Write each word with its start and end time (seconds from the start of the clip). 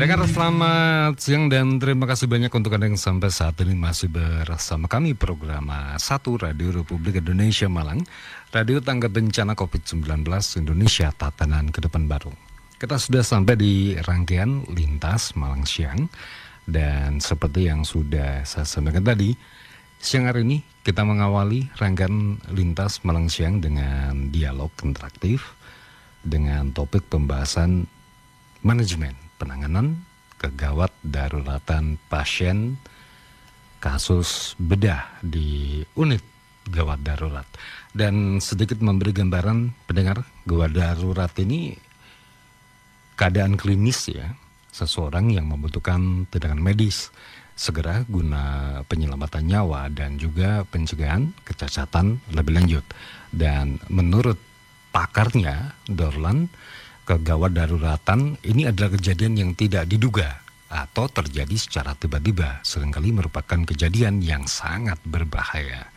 Pendengar 0.00 0.24
selamat 0.24 1.20
siang 1.20 1.52
dan 1.52 1.76
terima 1.76 2.08
kasih 2.08 2.24
banyak 2.24 2.48
untuk 2.48 2.72
Anda 2.72 2.88
yang 2.88 2.96
sampai 2.96 3.28
saat 3.28 3.60
ini 3.60 3.76
masih 3.76 4.08
bersama 4.08 4.88
kami 4.88 5.12
program 5.12 5.68
Satu 6.00 6.40
Radio 6.40 6.72
Republik 6.72 7.20
Indonesia 7.20 7.68
Malang 7.68 8.00
Radio 8.48 8.80
Tangga 8.80 9.12
Bencana 9.12 9.52
COVID-19 9.52 10.24
Indonesia 10.56 11.12
Tatanan 11.12 11.68
ke 11.68 11.84
Depan 11.84 12.08
Baru. 12.08 12.32
Kita 12.80 12.96
sudah 12.96 13.20
sampai 13.20 13.60
di 13.60 13.92
rangkaian 14.00 14.64
Lintas 14.72 15.36
Malang 15.36 15.68
Siang 15.68 16.08
Dan 16.64 17.20
seperti 17.20 17.68
yang 17.68 17.84
sudah 17.84 18.40
saya 18.48 18.64
sampaikan 18.64 19.04
tadi 19.04 19.36
Siang 20.00 20.24
hari 20.24 20.48
ini 20.48 20.64
kita 20.80 21.04
mengawali 21.04 21.76
rangkaian 21.76 22.40
Lintas 22.56 23.04
Malang 23.04 23.28
Siang 23.28 23.60
dengan 23.60 24.32
dialog 24.32 24.72
interaktif 24.80 25.60
Dengan 26.24 26.72
topik 26.72 27.04
pembahasan 27.12 27.84
manajemen 28.64 29.28
penanganan 29.40 30.04
kegawat 30.36 30.92
daruratan 31.00 31.96
pasien 32.12 32.76
kasus 33.80 34.52
bedah 34.60 35.08
di 35.24 35.80
unit 35.96 36.20
gawat 36.68 37.00
darurat. 37.00 37.48
Dan 37.90 38.38
sedikit 38.38 38.78
memberi 38.84 39.16
gambaran 39.16 39.72
pendengar, 39.88 40.22
gawat 40.44 40.76
darurat 40.76 41.32
ini 41.40 41.74
keadaan 43.16 43.56
klinis 43.56 44.12
ya, 44.12 44.36
seseorang 44.70 45.32
yang 45.32 45.48
membutuhkan 45.48 46.28
tindakan 46.28 46.60
medis 46.60 47.08
segera 47.58 48.08
guna 48.08 48.80
penyelamatan 48.88 49.44
nyawa 49.44 49.92
dan 49.92 50.16
juga 50.16 50.64
pencegahan 50.68 51.34
kecacatan 51.44 52.20
lebih 52.32 52.56
lanjut. 52.56 52.84
Dan 53.28 53.76
menurut 53.92 54.38
pakarnya, 54.94 55.76
Dorlan, 55.84 56.48
kegawat 57.04 57.52
daruratan 57.56 58.38
ini 58.46 58.68
adalah 58.68 58.94
kejadian 58.94 59.34
yang 59.38 59.50
tidak 59.56 59.88
diduga 59.90 60.40
atau 60.70 61.10
terjadi 61.10 61.56
secara 61.58 61.98
tiba-tiba, 61.98 62.62
sering 62.62 62.94
kali 62.94 63.10
merupakan 63.10 63.58
kejadian 63.66 64.22
yang 64.22 64.46
sangat 64.46 65.02
berbahaya. 65.02 65.90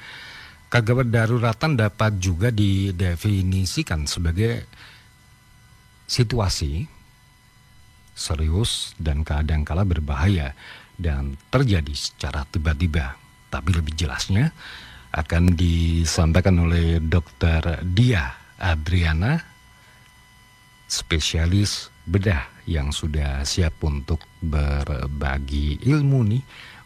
Kegawat 0.73 1.13
daruratan 1.13 1.77
dapat 1.77 2.17
juga 2.17 2.49
didefinisikan 2.49 4.09
sebagai 4.09 4.65
situasi 6.09 6.89
serius 8.17 8.97
dan 8.97 9.21
kadang-kala 9.21 9.85
berbahaya 9.85 10.57
dan 10.97 11.37
terjadi 11.53 11.93
secara 11.93 12.45
tiba-tiba. 12.49 13.13
Tapi 13.53 13.69
lebih 13.69 13.93
jelasnya 13.93 14.49
akan 15.13 15.53
disampaikan 15.53 16.57
oleh 16.57 16.97
Dr. 16.97 17.85
Dia 17.85 18.33
Adriana 18.57 19.52
spesialis 20.93 21.89
bedah 22.05 22.45
yang 22.69 22.93
sudah 22.93 23.41
siap 23.41 23.81
untuk 23.81 24.21
berbagi 24.37 25.81
ilmu 25.81 26.21
nih, 26.29 26.43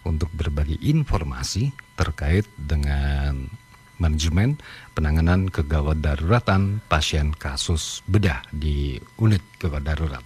untuk 0.07 0.31
berbagi 0.31 0.79
informasi 0.87 1.75
terkait 1.99 2.47
dengan 2.55 3.51
manajemen 3.99 4.55
penanganan 4.95 5.51
kegawat 5.51 5.99
daruratan 5.99 6.79
pasien 6.87 7.35
kasus 7.35 8.05
bedah 8.07 8.45
di 8.55 8.95
unit 9.19 9.43
gawat 9.59 9.83
darurat. 9.83 10.23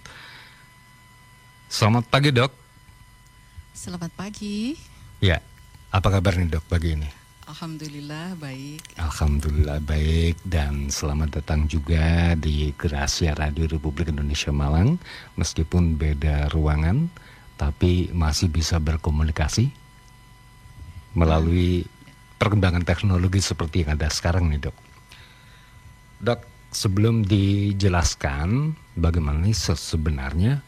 Selamat 1.66 2.06
pagi 2.06 2.30
dok. 2.30 2.52
Selamat 3.72 4.12
pagi. 4.14 4.76
Ya, 5.24 5.40
apa 5.90 6.08
kabar 6.12 6.36
nih 6.36 6.52
dok 6.52 6.64
pagi 6.68 6.94
ini? 6.94 7.21
Alhamdulillah 7.52 8.32
baik. 8.40 8.96
Alhamdulillah 8.96 9.84
baik 9.84 10.40
dan 10.48 10.88
selamat 10.88 11.36
datang 11.36 11.68
juga 11.68 12.32
di 12.32 12.72
Gracia 12.80 13.36
Radio 13.36 13.68
Republik 13.68 14.08
Indonesia 14.08 14.48
Malang. 14.48 14.96
Meskipun 15.36 16.00
beda 16.00 16.48
ruangan, 16.48 17.12
tapi 17.60 18.08
masih 18.08 18.48
bisa 18.48 18.80
berkomunikasi 18.80 19.68
melalui 21.12 21.84
perkembangan 22.40 22.88
teknologi 22.88 23.44
seperti 23.44 23.84
yang 23.84 24.00
ada 24.00 24.08
sekarang 24.08 24.48
nih 24.48 24.72
dok. 24.72 24.76
Dok, 26.24 26.40
sebelum 26.72 27.20
dijelaskan 27.20 28.72
bagaimana 28.96 29.52
sebenarnya 29.52 30.64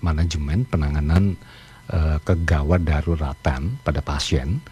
manajemen 0.00 0.64
penanganan 0.64 1.36
uh, 1.92 2.16
kegawat 2.24 2.88
daruratan 2.88 3.76
pada 3.84 4.00
pasien 4.00 4.64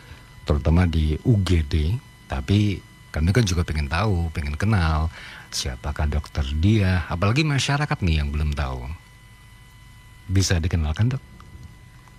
terutama 0.49 0.89
di 0.89 1.21
UGD 1.21 2.01
tapi 2.25 2.81
kami 3.13 3.33
kan 3.37 3.45
juga 3.45 3.65
pengen 3.69 3.89
tahu 3.93 4.33
pengen 4.33 4.57
kenal 4.57 5.13
siapakah 5.51 6.09
dokter 6.09 6.45
dia. 6.61 7.05
Apalagi 7.09 7.45
masyarakat 7.45 7.99
nih 8.05 8.25
yang 8.25 8.29
belum 8.33 8.53
tahu. 8.53 8.85
Bisa 10.29 10.61
dikenalkan 10.61 11.17
dok? 11.17 11.23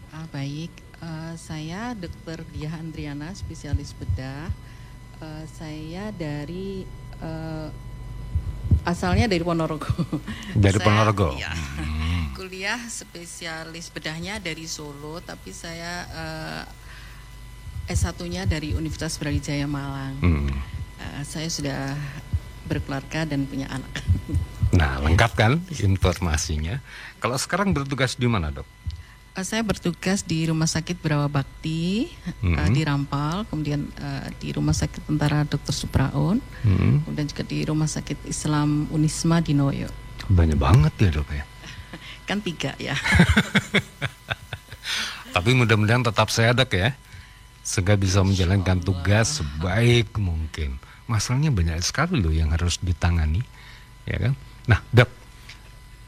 Ah, 0.09 0.25
baik. 0.33 0.73
Uh, 0.99 1.31
saya 1.39 1.95
dokter 1.95 2.43
Dia 2.51 2.73
Andriana 2.75 3.31
spesialis 3.31 3.95
bedah. 3.95 4.51
Uh, 5.21 5.45
saya 5.55 6.11
dari 6.11 6.83
uh, 7.21 7.69
asalnya 8.83 9.29
dari 9.29 9.43
Ponorogo. 9.45 9.87
Dari 10.63 10.79
saya, 10.79 10.85
Ponorogo 10.87 11.35
ya, 11.37 11.51
hmm. 11.51 12.33
kuliah 12.39 12.79
spesialis 12.87 13.91
bedahnya 13.91 14.39
dari 14.39 14.63
Solo 14.63 15.19
tapi 15.19 15.51
saya 15.51 16.07
uh, 16.07 16.63
S1-nya 17.89 18.45
dari 18.45 18.77
Universitas 18.77 19.17
Brawijaya 19.17 19.65
Malang. 19.65 20.13
Hmm. 20.21 20.45
Uh, 21.01 21.21
saya 21.25 21.49
sudah 21.49 21.97
berkeluarga 22.69 23.25
dan 23.25 23.49
punya 23.49 23.65
anak. 23.73 23.89
Nah, 24.69 25.01
lengkap 25.01 25.33
kan 25.33 25.57
informasinya. 25.81 26.77
Kalau 27.17 27.33
sekarang 27.41 27.73
bertugas 27.73 28.13
di 28.13 28.29
mana, 28.29 28.53
Dok? 28.53 28.69
Uh, 29.33 29.41
saya 29.41 29.65
bertugas 29.65 30.21
di 30.21 30.45
Rumah 30.45 30.69
Sakit 30.69 31.01
Berawa 31.01 31.25
Bakti 31.25 32.05
hmm. 32.45 32.53
uh, 32.53 32.69
di 32.69 32.85
Rampal, 32.85 33.49
kemudian 33.49 33.89
uh, 33.97 34.29
di 34.37 34.53
Rumah 34.53 34.77
Sakit 34.77 35.09
Tentara 35.09 35.41
Dr. 35.41 35.73
Supraun, 35.73 36.37
hmm. 36.61 37.01
kemudian 37.01 37.25
juga 37.25 37.43
di 37.49 37.65
Rumah 37.65 37.89
Sakit 37.89 38.29
Islam 38.29 38.85
Unisma 38.93 39.41
di 39.41 39.57
Noyo. 39.57 39.89
Banyak 40.29 40.61
banget 40.61 40.93
ya, 41.01 41.09
Dok 41.17 41.29
ya. 41.33 41.43
kan 42.29 42.37
tiga 42.45 42.77
ya. 42.77 42.93
Tapi 45.35 45.49
mudah-mudahan 45.57 46.05
tetap 46.05 46.29
sehat, 46.29 46.61
Dok 46.61 46.77
ya 46.77 46.93
sehingga 47.69 47.93
bisa 47.93 48.25
menjalankan 48.25 48.81
tugas 48.81 49.37
sebaik 49.37 50.17
mungkin. 50.17 50.81
Masalahnya 51.05 51.53
banyak 51.53 51.77
sekali 51.85 52.17
loh 52.17 52.33
yang 52.33 52.49
harus 52.49 52.81
ditangani, 52.81 53.45
ya 54.09 54.17
kan? 54.17 54.33
Nah, 54.65 54.81
dok, 54.89 55.09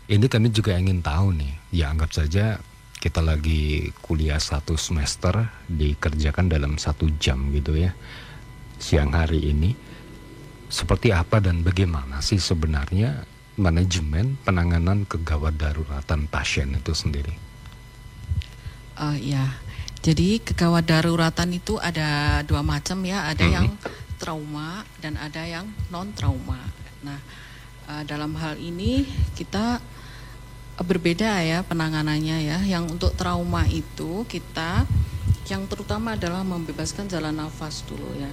ini 0.09 0.25
kami 0.25 0.49
juga 0.49 0.73
ingin 0.73 1.05
tahu 1.05 1.37
nih, 1.37 1.53
ya 1.69 1.93
anggap 1.93 2.17
saja 2.17 2.57
kita 2.97 3.21
lagi 3.21 3.93
kuliah 4.01 4.41
satu 4.41 4.73
semester 4.73 5.37
dikerjakan 5.69 6.49
dalam 6.49 6.81
satu 6.81 7.13
jam 7.21 7.53
gitu 7.53 7.77
ya, 7.77 7.93
siang 8.81 9.13
hari 9.13 9.53
ini. 9.53 9.77
Seperti 10.65 11.13
apa 11.13 11.37
dan 11.37 11.61
bagaimana 11.61 12.25
sih 12.25 12.41
sebenarnya 12.41 13.21
manajemen 13.61 14.33
penanganan 14.41 15.05
kegawat 15.05 15.61
daruratan 15.61 16.25
pasien 16.25 16.73
itu 16.73 16.93
sendiri? 16.97 17.37
Uh, 18.97 19.17
ya, 19.17 19.45
jadi 20.01 20.41
kegawat 20.41 20.89
daruratan 20.89 21.53
itu 21.53 21.77
ada 21.77 22.41
dua 22.41 22.65
macam 22.65 23.05
ya, 23.05 23.29
ada 23.29 23.45
hmm. 23.45 23.53
yang 23.53 23.67
trauma 24.17 24.81
dan 24.97 25.13
ada 25.21 25.45
yang 25.45 25.69
non 25.93 26.09
trauma. 26.17 26.57
Nah, 27.05 27.21
uh, 27.85 28.01
dalam 28.09 28.33
hal 28.33 28.57
ini 28.57 29.05
kita 29.37 29.77
berbeda 30.81 31.45
ya 31.45 31.61
penanganannya 31.61 32.37
ya. 32.41 32.57
Yang 32.65 32.97
untuk 32.97 33.11
trauma 33.13 33.69
itu 33.69 34.25
kita 34.25 34.89
yang 35.53 35.69
terutama 35.69 36.17
adalah 36.17 36.41
membebaskan 36.41 37.05
jalan 37.05 37.37
nafas 37.37 37.85
dulu 37.85 38.09
ya. 38.17 38.31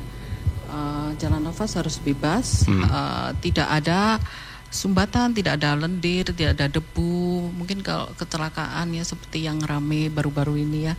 Uh, 0.69 1.13
jalan 1.21 1.41
nafas 1.45 1.77
harus 1.77 2.01
bebas, 2.01 2.65
hmm. 2.65 2.85
uh, 2.85 3.31
tidak 3.45 3.69
ada 3.69 4.21
sumbatan, 4.69 5.33
tidak 5.33 5.61
ada 5.61 5.75
lendir, 5.75 6.29
tidak 6.33 6.57
ada 6.61 6.67
debu. 6.69 7.49
Mungkin 7.53 7.81
kalau 7.81 8.13
kecelakaan 8.17 8.93
ya 8.93 9.05
seperti 9.05 9.45
yang 9.49 9.61
rame 9.65 10.13
baru-baru 10.13 10.61
ini 10.61 10.93
ya 10.93 10.95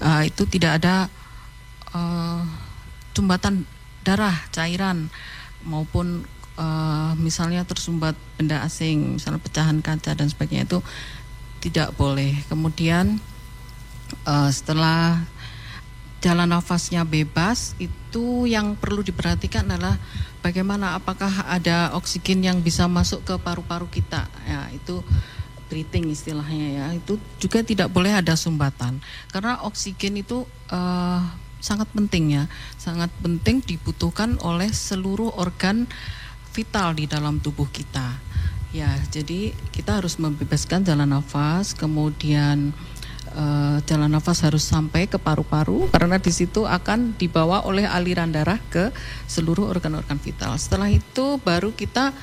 uh, 0.00 0.22
itu 0.24 0.44
tidak 0.48 0.82
ada 0.82 1.08
uh, 1.96 2.42
sumbatan 3.16 3.64
darah 4.04 4.36
cairan 4.52 5.08
maupun 5.64 6.22
uh, 6.60 7.12
misalnya 7.18 7.64
tersumbat 7.64 8.14
benda 8.36 8.62
asing 8.62 9.18
misalnya 9.18 9.40
pecahan 9.40 9.80
kaca 9.80 10.12
dan 10.14 10.28
sebagainya 10.28 10.68
itu 10.68 10.78
tidak 11.64 11.96
boleh 11.96 12.36
kemudian 12.46 13.18
uh, 14.28 14.50
setelah 14.52 15.24
jalan 16.20 16.48
nafasnya 16.48 17.02
bebas 17.02 17.74
itu 17.78 18.48
yang 18.48 18.74
perlu 18.78 19.02
diperhatikan 19.02 19.68
adalah 19.68 19.98
bagaimana 20.46 20.94
apakah 20.94 21.50
ada 21.50 21.90
oksigen 21.98 22.46
yang 22.46 22.62
bisa 22.62 22.86
masuk 22.86 23.26
ke 23.26 23.34
paru-paru 23.42 23.90
kita? 23.90 24.30
Ya 24.46 24.70
itu 24.70 25.02
breathing 25.66 26.14
istilahnya 26.14 26.68
ya. 26.70 26.86
Itu 26.94 27.18
juga 27.42 27.66
tidak 27.66 27.90
boleh 27.90 28.14
ada 28.14 28.38
sumbatan. 28.38 29.02
Karena 29.34 29.58
oksigen 29.66 30.22
itu 30.22 30.46
uh, 30.70 31.20
sangat 31.58 31.90
penting 31.90 32.38
ya. 32.38 32.44
Sangat 32.78 33.10
penting 33.18 33.58
dibutuhkan 33.66 34.38
oleh 34.46 34.70
seluruh 34.70 35.34
organ 35.34 35.90
vital 36.54 36.94
di 36.94 37.10
dalam 37.10 37.42
tubuh 37.42 37.66
kita. 37.66 38.22
Ya, 38.70 38.92
jadi 39.08 39.56
kita 39.72 39.98
harus 40.04 40.20
membebaskan 40.20 40.84
jalan 40.84 41.08
nafas, 41.08 41.72
kemudian 41.72 42.76
uh, 43.36 43.78
jalan 43.84 44.10
nafas 44.10 44.42
harus 44.42 44.64
sampai 44.64 45.06
ke 45.06 45.20
paru-paru 45.20 45.86
karena 45.92 46.16
di 46.16 46.32
situ 46.32 46.64
akan 46.64 47.14
dibawa 47.20 47.62
oleh 47.68 47.84
aliran 47.84 48.32
darah 48.32 48.58
ke 48.72 48.90
seluruh 49.28 49.68
organ-organ 49.68 50.16
vital. 50.18 50.56
Setelah 50.56 50.88
itu 50.88 51.36
baru 51.44 51.70
kita 51.76 52.16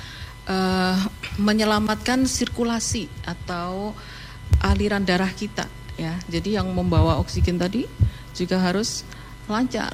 uh, 0.49 0.97
menyelamatkan 1.37 2.25
sirkulasi 2.25 3.07
atau 3.23 3.93
aliran 4.59 5.05
darah 5.05 5.29
kita 5.29 5.69
ya. 5.95 6.17
Jadi 6.27 6.57
yang 6.57 6.67
membawa 6.73 7.21
oksigen 7.21 7.61
tadi 7.61 7.85
juga 8.33 8.57
harus 8.59 9.05
lancar. 9.45 9.93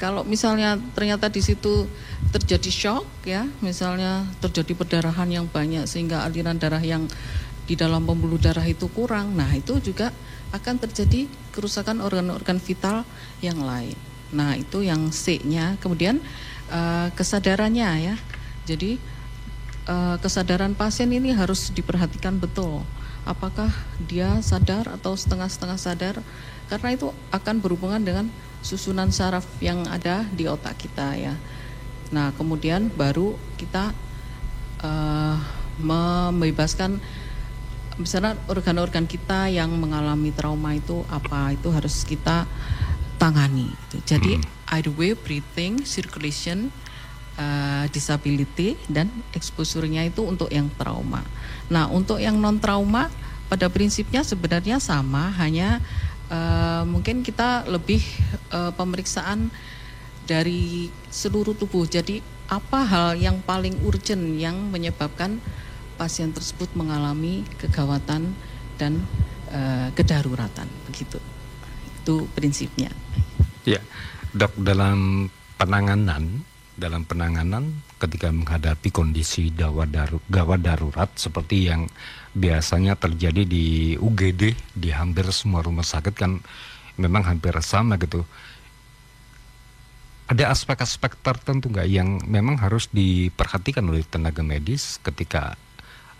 Kalau 0.00 0.24
misalnya 0.24 0.80
ternyata 0.96 1.28
di 1.28 1.44
situ 1.44 1.84
terjadi 2.32 2.72
shock 2.72 3.04
ya, 3.28 3.44
misalnya 3.60 4.24
terjadi 4.40 4.72
perdarahan 4.72 5.28
yang 5.28 5.44
banyak 5.44 5.84
sehingga 5.84 6.24
aliran 6.24 6.56
darah 6.56 6.80
yang 6.80 7.04
di 7.70 7.78
dalam 7.78 8.02
pembuluh 8.02 8.34
darah 8.34 8.66
itu 8.66 8.90
kurang, 8.90 9.38
nah 9.38 9.46
itu 9.54 9.78
juga 9.78 10.10
akan 10.50 10.82
terjadi 10.82 11.30
kerusakan 11.54 12.02
organ-organ 12.02 12.58
vital 12.58 13.06
yang 13.38 13.62
lain. 13.62 13.94
Nah 14.34 14.58
itu 14.58 14.82
yang 14.82 15.14
C-nya. 15.14 15.78
Kemudian 15.78 16.18
uh, 16.66 17.14
kesadarannya 17.14 18.10
ya. 18.10 18.14
Jadi 18.66 18.98
uh, 19.86 20.18
kesadaran 20.18 20.74
pasien 20.74 21.14
ini 21.14 21.30
harus 21.30 21.70
diperhatikan 21.70 22.42
betul. 22.42 22.82
Apakah 23.22 23.70
dia 24.10 24.42
sadar 24.42 24.90
atau 24.90 25.14
setengah-setengah 25.14 25.78
sadar? 25.78 26.16
Karena 26.66 26.90
itu 26.90 27.14
akan 27.30 27.62
berhubungan 27.62 28.02
dengan 28.02 28.26
susunan 28.66 29.14
saraf 29.14 29.46
yang 29.62 29.86
ada 29.86 30.26
di 30.34 30.50
otak 30.50 30.74
kita 30.74 31.14
ya. 31.14 31.38
Nah 32.10 32.34
kemudian 32.34 32.90
baru 32.90 33.38
kita 33.54 33.94
uh, 34.82 35.38
membebaskan 35.78 36.98
misalnya 38.00 38.40
organ-organ 38.48 39.04
kita 39.04 39.52
yang 39.52 39.68
mengalami 39.76 40.32
trauma 40.32 40.72
itu 40.72 41.04
apa 41.12 41.52
itu 41.52 41.68
harus 41.68 42.02
kita 42.08 42.48
tangani. 43.20 43.68
Jadi 44.08 44.40
hmm. 44.40 44.72
airway, 44.72 45.12
breathing, 45.12 45.84
circulation, 45.84 46.72
uh, 47.36 47.84
disability 47.92 48.80
dan 48.88 49.12
exposure-nya 49.36 50.08
itu 50.08 50.24
untuk 50.24 50.48
yang 50.48 50.72
trauma. 50.80 51.20
Nah 51.68 51.86
untuk 51.92 52.16
yang 52.16 52.40
non 52.40 52.56
trauma 52.56 53.12
pada 53.52 53.68
prinsipnya 53.68 54.24
sebenarnya 54.24 54.80
sama 54.80 55.28
hanya 55.36 55.84
uh, 56.32 56.88
mungkin 56.88 57.20
kita 57.20 57.68
lebih 57.68 58.00
uh, 58.56 58.72
pemeriksaan 58.72 59.52
dari 60.24 60.88
seluruh 61.12 61.52
tubuh. 61.52 61.84
Jadi 61.84 62.22
apa 62.50 62.82
hal 62.82 63.18
yang 63.18 63.38
paling 63.42 63.78
urgent 63.86 64.38
yang 64.38 64.56
menyebabkan 64.70 65.38
pasien 66.00 66.32
tersebut 66.32 66.72
mengalami 66.72 67.44
kegawatan 67.60 68.32
dan 68.80 69.04
uh, 69.52 69.92
kedaruratan 69.92 70.64
begitu. 70.88 71.20
Itu 72.00 72.24
prinsipnya. 72.32 72.88
Ya, 73.68 73.84
dok 74.32 74.56
dalam 74.56 75.28
penanganan 75.60 76.48
dalam 76.80 77.04
penanganan 77.04 77.84
ketika 78.00 78.32
menghadapi 78.32 78.88
kondisi 78.88 79.52
gawat 79.52 79.92
darurat, 79.92 80.24
gawat 80.32 80.60
darurat 80.64 81.10
seperti 81.12 81.68
yang 81.68 81.84
biasanya 82.32 82.96
terjadi 82.96 83.44
di 83.44 83.94
UGD 84.00 84.56
di 84.72 84.88
hampir 84.88 85.28
semua 85.28 85.60
rumah 85.60 85.84
sakit 85.84 86.16
kan 86.16 86.40
memang 86.96 87.28
hampir 87.28 87.52
sama 87.60 88.00
gitu. 88.00 88.24
Ada 90.30 90.48
aspek-aspek 90.48 91.20
tertentu 91.20 91.68
nggak 91.68 91.88
yang 91.90 92.22
memang 92.24 92.56
harus 92.56 92.88
diperhatikan 92.88 93.84
oleh 93.84 94.06
tenaga 94.08 94.40
medis 94.40 94.96
ketika 95.04 95.58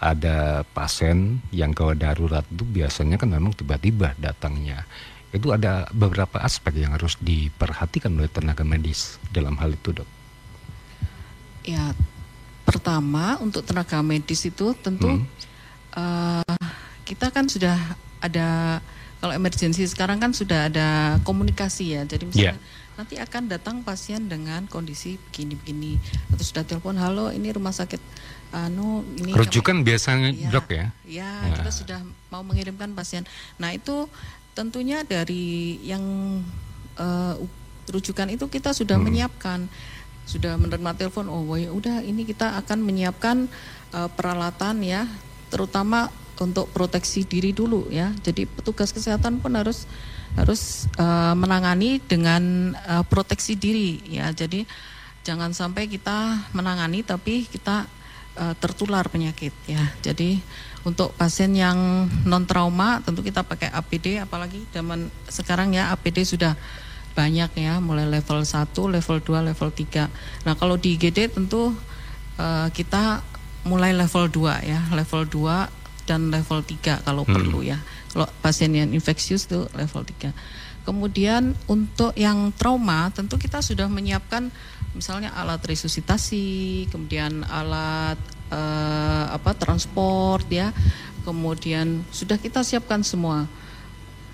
ada 0.01 0.65
pasien 0.73 1.45
yang 1.53 1.77
gawat 1.77 2.01
darurat 2.01 2.43
itu 2.49 2.65
biasanya 2.65 3.21
kan 3.21 3.29
memang 3.29 3.53
tiba-tiba 3.53 4.17
datangnya. 4.17 4.89
Itu 5.31 5.53
ada 5.53 5.87
beberapa 5.93 6.41
aspek 6.41 6.81
yang 6.81 6.97
harus 6.97 7.21
diperhatikan 7.21 8.11
oleh 8.17 8.33
tenaga 8.33 8.65
medis 8.65 9.21
dalam 9.31 9.55
hal 9.61 9.77
itu, 9.77 9.93
Dok. 9.93 10.09
Ya, 11.69 11.93
pertama 12.65 13.37
untuk 13.45 13.63
tenaga 13.63 14.01
medis 14.01 14.41
itu 14.49 14.73
tentu 14.81 15.07
hmm. 15.07 15.23
uh, 15.93 16.57
kita 17.05 17.29
kan 17.29 17.47
sudah 17.47 17.77
ada 18.25 18.81
kalau 19.21 19.37
emergensi 19.37 19.85
sekarang 19.85 20.17
kan 20.17 20.33
sudah 20.33 20.73
ada 20.73 21.21
komunikasi 21.29 22.01
ya. 22.01 22.03
Jadi 22.09 22.25
misalnya 22.25 22.57
yeah. 22.57 22.97
nanti 22.97 23.21
akan 23.21 23.53
datang 23.53 23.77
pasien 23.85 24.33
dengan 24.33 24.65
kondisi 24.65 25.21
begini-begini 25.29 26.01
atau 26.33 26.41
sudah 26.41 26.65
telepon, 26.65 26.97
halo 26.97 27.29
ini 27.29 27.53
rumah 27.53 27.77
sakit 27.77 28.01
anu 28.51 29.07
ini 29.15 29.31
rujukan 29.31 29.87
biasanya 29.87 30.35
ya, 30.35 30.51
dok 30.51 30.67
ya. 30.75 30.87
Ya, 31.07 31.31
nah. 31.47 31.55
kita 31.55 31.71
sudah 31.71 31.99
mau 32.35 32.43
mengirimkan 32.43 32.95
pasien. 32.99 33.23
Nah, 33.63 33.71
itu 33.71 34.11
tentunya 34.59 35.07
dari 35.07 35.79
yang 35.87 36.03
uh, 36.99 37.35
rujukan 37.91 38.31
itu 38.31 38.47
kita 38.47 38.75
sudah 38.75 38.99
hmm. 38.99 39.07
menyiapkan 39.07 39.61
sudah 40.29 40.55
menerima 40.55 40.95
telepon 40.95 41.27
oh 41.27 41.43
ya 41.59 41.75
udah 41.75 42.07
ini 42.07 42.23
kita 42.23 42.55
akan 42.63 42.87
menyiapkan 42.87 43.51
uh, 43.91 44.07
peralatan 44.15 44.79
ya 44.87 45.11
terutama 45.51 46.07
untuk 46.39 46.71
proteksi 46.71 47.27
diri 47.27 47.51
dulu 47.51 47.91
ya 47.91 48.15
jadi 48.23 48.47
petugas 48.47 48.95
kesehatan 48.95 49.43
pun 49.43 49.59
harus 49.59 49.91
harus 50.39 50.87
uh, 50.97 51.35
menangani 51.35 51.99
dengan 51.99 52.73
uh, 52.87 53.03
proteksi 53.03 53.59
diri 53.59 53.99
ya 54.07 54.31
jadi 54.31 54.63
jangan 55.27 55.51
sampai 55.51 55.91
kita 55.91 56.49
menangani 56.55 57.03
tapi 57.03 57.45
kita 57.51 57.91
uh, 58.39 58.55
tertular 58.59 59.07
penyakit 59.09 59.55
ya 59.67 59.83
jadi 60.05 60.39
untuk 60.85 61.13
pasien 61.17 61.53
yang 61.53 62.09
non 62.25 62.49
trauma 62.49 63.05
tentu 63.05 63.21
kita 63.21 63.45
pakai 63.45 63.69
APD 63.69 64.21
apalagi 64.21 64.65
zaman 64.73 65.11
sekarang 65.29 65.77
ya 65.77 65.93
APD 65.93 66.25
sudah 66.25 66.57
banyak 67.15 67.51
ya, 67.59 67.83
mulai 67.83 68.07
level 68.07 68.43
1, 68.47 68.71
level 68.73 69.19
2, 69.21 69.49
level 69.51 69.71
3. 69.75 70.47
Nah, 70.47 70.55
kalau 70.55 70.79
di 70.79 70.95
IGD 70.97 71.35
tentu 71.35 71.75
uh, 72.39 72.69
kita 72.71 73.23
mulai 73.67 73.93
level 73.93 74.31
2 74.31 74.65
ya, 74.65 74.81
level 74.95 75.27
2 75.27 76.09
dan 76.09 76.31
level 76.31 76.63
3 76.65 77.05
kalau 77.07 77.27
hmm. 77.27 77.35
perlu 77.35 77.61
ya. 77.67 77.79
Kalau 78.11 78.27
pasien 78.43 78.75
yang 78.75 78.91
infeksius 78.91 79.47
itu 79.47 79.67
level 79.75 80.03
3. 80.03 80.33
Kemudian 80.85 81.55
untuk 81.69 82.17
yang 82.17 82.51
trauma 82.57 83.13
tentu 83.13 83.37
kita 83.37 83.61
sudah 83.61 83.87
menyiapkan 83.87 84.49
misalnya 84.97 85.31
alat 85.37 85.61
resusitasi, 85.63 86.89
kemudian 86.89 87.45
alat 87.47 88.19
uh, 88.51 89.31
apa 89.31 89.55
transport 89.55 90.49
ya. 90.49 90.73
Kemudian 91.21 92.01
sudah 92.11 92.41
kita 92.41 92.65
siapkan 92.65 93.05
semua 93.05 93.45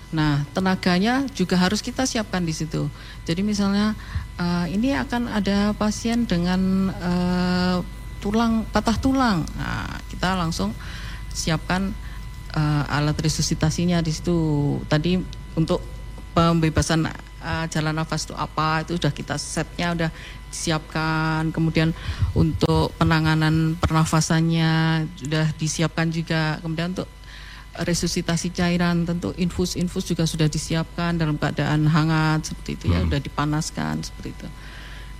Nah, 0.07 0.47
tenaganya 0.55 1.27
juga 1.35 1.59
harus 1.59 1.83
kita 1.83 2.07
siapkan 2.07 2.39
di 2.47 2.55
situ. 2.55 2.87
Jadi 3.27 3.43
misalnya 3.43 3.91
uh, 4.39 4.63
ini 4.71 4.95
akan 4.95 5.27
ada 5.27 5.75
pasien 5.75 6.23
dengan 6.23 6.91
uh, 6.95 7.83
tulang 8.23 8.63
patah 8.71 8.95
tulang, 8.95 9.43
nah, 9.59 9.99
kita 10.07 10.39
langsung 10.39 10.71
siapkan 11.27 11.91
uh, 12.55 12.83
alat 12.87 13.19
resusitasinya 13.19 13.99
di 13.99 14.15
situ. 14.15 14.37
Tadi 14.87 15.19
untuk 15.59 15.83
pembebasan 16.37 17.09
uh, 17.41 17.65
jalan 17.73 17.97
nafas 17.97 18.29
itu 18.29 18.37
apa 18.37 18.85
itu 18.85 19.01
sudah 19.01 19.09
kita 19.09 19.35
setnya 19.41 19.97
udah 19.97 20.09
disiapkan. 20.53 21.49
Kemudian 21.49 21.97
untuk 22.37 22.93
penanganan 23.01 23.73
pernafasannya 23.81 25.05
sudah 25.17 25.49
disiapkan 25.57 26.13
juga. 26.13 26.61
Kemudian 26.61 26.93
untuk 26.93 27.09
resusitasi 27.77 28.53
cairan 28.53 29.05
tentu 29.05 29.33
infus-infus 29.37 30.05
juga 30.05 30.25
sudah 30.25 30.49
disiapkan 30.49 31.17
dalam 31.17 31.37
keadaan 31.37 31.85
hangat 31.85 32.53
seperti 32.53 32.77
itu 32.77 32.85
ya, 32.89 33.01
hmm. 33.01 33.05
sudah 33.09 33.21
dipanaskan 33.21 33.95
seperti 34.05 34.29
itu. 34.37 34.47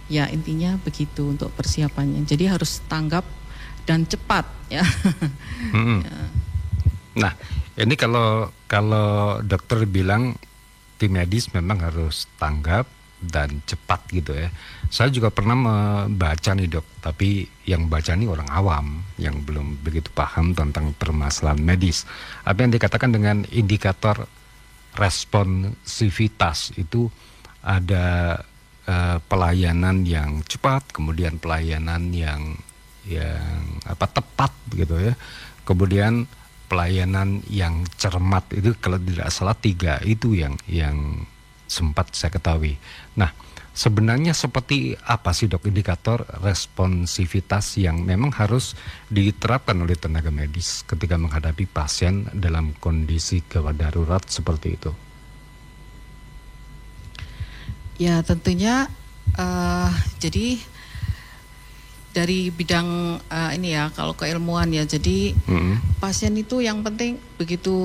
Ya 0.08 0.30
intinya 0.30 0.78
begitu 0.86 1.34
untuk 1.34 1.50
persiapannya. 1.58 2.26
Jadi 2.30 2.46
harus 2.46 2.86
tanggap 2.86 3.26
dan 3.90 4.06
cepat 4.06 4.46
ya. 4.70 4.86
Hmm. 5.74 6.02
ya. 6.06 6.18
Nah 7.18 7.34
ini 7.78 7.94
kalau 7.98 8.50
kalau 8.66 9.42
dokter 9.46 9.86
bilang 9.86 10.38
tim 10.98 11.14
medis 11.14 11.50
memang 11.54 11.80
harus 11.82 12.26
tanggap 12.42 12.90
dan 13.18 13.66
cepat 13.66 14.06
gitu 14.14 14.34
ya. 14.38 14.54
Saya 14.94 15.10
juga 15.10 15.34
pernah 15.34 15.58
membaca 15.58 16.54
nih 16.54 16.70
dok, 16.70 17.02
tapi 17.02 17.50
yang 17.66 17.90
baca 17.90 18.14
nih 18.14 18.30
orang 18.30 18.50
awam 18.54 19.02
yang 19.18 19.42
belum 19.42 19.82
begitu 19.82 20.14
paham 20.14 20.54
tentang 20.54 20.94
permasalahan 20.94 21.58
medis. 21.58 22.06
Apa 22.46 22.66
yang 22.66 22.72
dikatakan 22.74 23.10
dengan 23.10 23.42
indikator 23.50 24.30
responsivitas 24.98 26.78
itu 26.78 27.10
ada 27.66 28.38
uh, 28.86 29.18
pelayanan 29.26 30.06
yang 30.06 30.46
cepat, 30.46 30.94
kemudian 30.94 31.42
pelayanan 31.42 32.14
yang 32.14 32.54
yang 33.08 33.82
apa 33.88 34.06
tepat 34.08 34.54
gitu 34.78 34.94
ya. 35.00 35.14
Kemudian 35.66 36.30
pelayanan 36.68 37.42
yang 37.48 37.88
cermat 37.96 38.44
itu 38.52 38.76
kalau 38.80 39.00
tidak 39.00 39.32
salah 39.32 39.56
tiga 39.56 40.00
itu 40.04 40.36
yang 40.36 40.56
yang 40.68 41.24
sempat 41.68 42.12
saya 42.16 42.32
ketahui. 42.32 42.80
Nah, 43.16 43.32
Sebenarnya 43.78 44.34
seperti 44.34 44.98
apa 45.06 45.38
sih 45.38 45.46
dok 45.46 45.70
indikator 45.70 46.26
responsivitas 46.42 47.78
yang 47.78 48.02
memang 48.02 48.34
harus 48.34 48.74
diterapkan 49.06 49.78
oleh 49.78 49.94
tenaga 49.94 50.34
medis 50.34 50.82
ketika 50.82 51.14
menghadapi 51.14 51.70
pasien 51.70 52.26
dalam 52.34 52.74
kondisi 52.82 53.46
gawat 53.46 53.78
darurat 53.78 54.26
seperti 54.26 54.82
itu? 54.82 54.90
Ya 58.02 58.26
tentunya 58.26 58.90
uh, 59.38 59.94
jadi 60.18 60.58
dari 62.18 62.50
bidang 62.50 63.22
uh, 63.22 63.52
ini 63.54 63.78
ya 63.78 63.94
kalau 63.94 64.18
keilmuan 64.18 64.74
ya 64.74 64.82
jadi 64.90 65.38
mm-hmm. 65.38 66.02
pasien 66.02 66.34
itu 66.34 66.66
yang 66.66 66.82
penting 66.82 67.22
begitu 67.38 67.78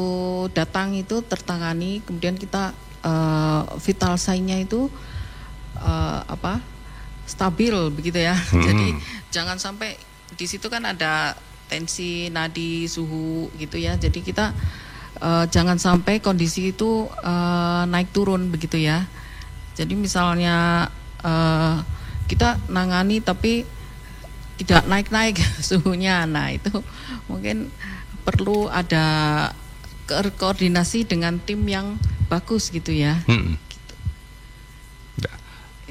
datang 0.56 0.96
itu 0.96 1.20
tertangani 1.20 2.00
kemudian 2.08 2.40
kita 2.40 2.72
uh, 3.04 3.68
vital 3.76 4.16
sign-nya 4.16 4.56
itu 4.64 4.88
uh, 5.76 6.24
apa 6.24 6.64
stabil 7.26 7.74
begitu 7.92 8.22
ya. 8.22 8.34
Hmm. 8.52 8.64
Jadi 8.64 8.86
jangan 9.32 9.56
sampai 9.56 9.96
di 10.36 10.44
situ 10.44 10.68
kan 10.68 10.84
ada 10.84 11.36
tensi 11.68 12.28
nadi 12.28 12.84
suhu 12.88 13.48
gitu 13.56 13.80
ya. 13.80 13.96
Jadi 13.96 14.20
kita 14.20 14.52
uh, 15.20 15.44
jangan 15.48 15.80
sampai 15.80 16.20
kondisi 16.20 16.72
itu 16.72 17.08
uh, 17.08 17.84
naik 17.88 18.12
turun 18.12 18.52
begitu 18.52 18.76
ya. 18.76 19.08
Jadi 19.72 19.96
misalnya 19.96 20.88
uh, 21.24 21.80
kita 22.28 22.60
nangani 22.68 23.24
tapi 23.24 23.64
tidak 24.62 24.86
naik-naik 24.86 25.36
suhunya. 25.68 26.24
Nah, 26.26 26.54
itu 26.54 26.70
mungkin 27.26 27.68
perlu 28.22 28.70
ada 28.70 29.04
koordinasi 30.38 31.06
dengan 31.06 31.42
tim 31.42 31.66
yang 31.66 31.98
bagus 32.30 32.70
gitu 32.70 32.94
ya. 32.94 33.20
Hmm. 33.26 33.58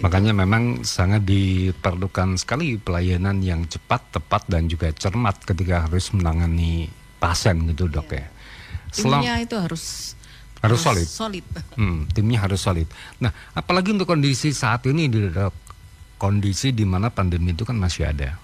Makanya 0.01 0.33
memang 0.33 0.81
sangat 0.81 1.21
diperlukan 1.29 2.33
sekali 2.41 2.73
pelayanan 2.81 3.37
yang 3.45 3.69
cepat, 3.69 4.17
tepat 4.17 4.49
dan 4.49 4.65
juga 4.65 4.89
cermat 4.89 5.37
ketika 5.45 5.85
harus 5.85 6.09
menangani 6.09 6.89
pasien 7.21 7.69
gitu 7.69 7.85
dok 7.85 8.09
ya. 8.09 8.25
Selam, 8.89 9.21
timnya 9.21 9.45
itu 9.45 9.55
harus 9.61 10.17
harus 10.65 10.79
solid. 10.81 11.05
Solid. 11.07 11.45
Hmm, 11.77 12.09
timnya 12.09 12.41
harus 12.41 12.65
solid. 12.65 12.89
Nah, 13.21 13.29
apalagi 13.53 13.93
untuk 13.93 14.09
kondisi 14.09 14.49
saat 14.57 14.81
ini 14.89 15.05
di 15.05 15.29
kondisi 16.17 16.73
di 16.73 16.85
mana 16.85 17.13
pandemi 17.13 17.53
itu 17.53 17.61
kan 17.61 17.77
masih 17.77 18.09
ada 18.09 18.37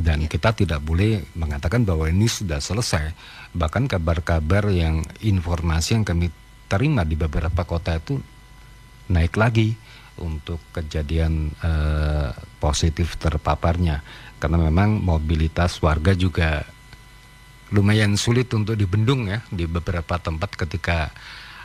dan 0.00 0.24
kita 0.24 0.56
tidak 0.56 0.80
boleh 0.80 1.20
mengatakan 1.36 1.84
bahwa 1.84 2.08
ini 2.08 2.24
sudah 2.24 2.62
selesai. 2.62 3.12
Bahkan 3.52 3.90
kabar-kabar 3.90 4.70
yang 4.72 5.04
informasi 5.20 6.00
yang 6.00 6.04
kami 6.06 6.32
terima 6.70 7.02
di 7.02 7.18
beberapa 7.18 7.66
kota 7.66 7.98
itu 7.98 8.16
naik 9.10 9.34
lagi 9.34 9.74
untuk 10.20 10.62
kejadian 10.70 11.50
uh, 11.64 12.30
positif 12.62 13.16
terpaparnya 13.18 14.04
karena 14.38 14.70
memang 14.70 15.00
mobilitas 15.00 15.80
warga 15.82 16.14
juga 16.14 16.62
lumayan 17.74 18.14
sulit 18.14 18.50
untuk 18.54 18.78
dibendung 18.78 19.26
ya 19.26 19.42
di 19.50 19.66
beberapa 19.66 20.20
tempat 20.20 20.54
ketika 20.54 21.10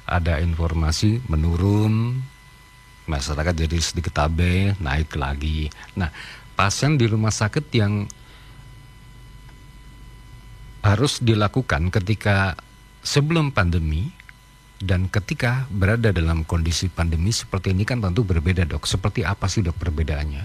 ada 0.06 0.38
informasi 0.40 1.22
menurun 1.28 2.22
masyarakat 3.06 3.54
jadi 3.54 3.78
sedikit 3.82 4.22
abe 4.22 4.74
naik 4.78 5.14
lagi 5.18 5.70
nah 5.98 6.10
pasien 6.56 6.96
di 6.96 7.06
rumah 7.06 7.32
sakit 7.32 7.66
yang 7.76 8.08
harus 10.86 11.20
dilakukan 11.20 11.90
ketika 11.92 12.56
sebelum 13.02 13.52
pandemi 13.52 14.10
dan 14.80 15.08
ketika 15.08 15.66
berada 15.72 16.12
dalam 16.12 16.44
kondisi 16.44 16.92
pandemi 16.92 17.32
seperti 17.32 17.72
ini 17.72 17.88
kan 17.88 18.04
tentu 18.04 18.22
berbeda 18.28 18.68
dok. 18.68 18.86
Seperti 18.86 19.24
apa 19.24 19.48
sih 19.48 19.64
dok 19.64 19.76
perbedaannya? 19.76 20.44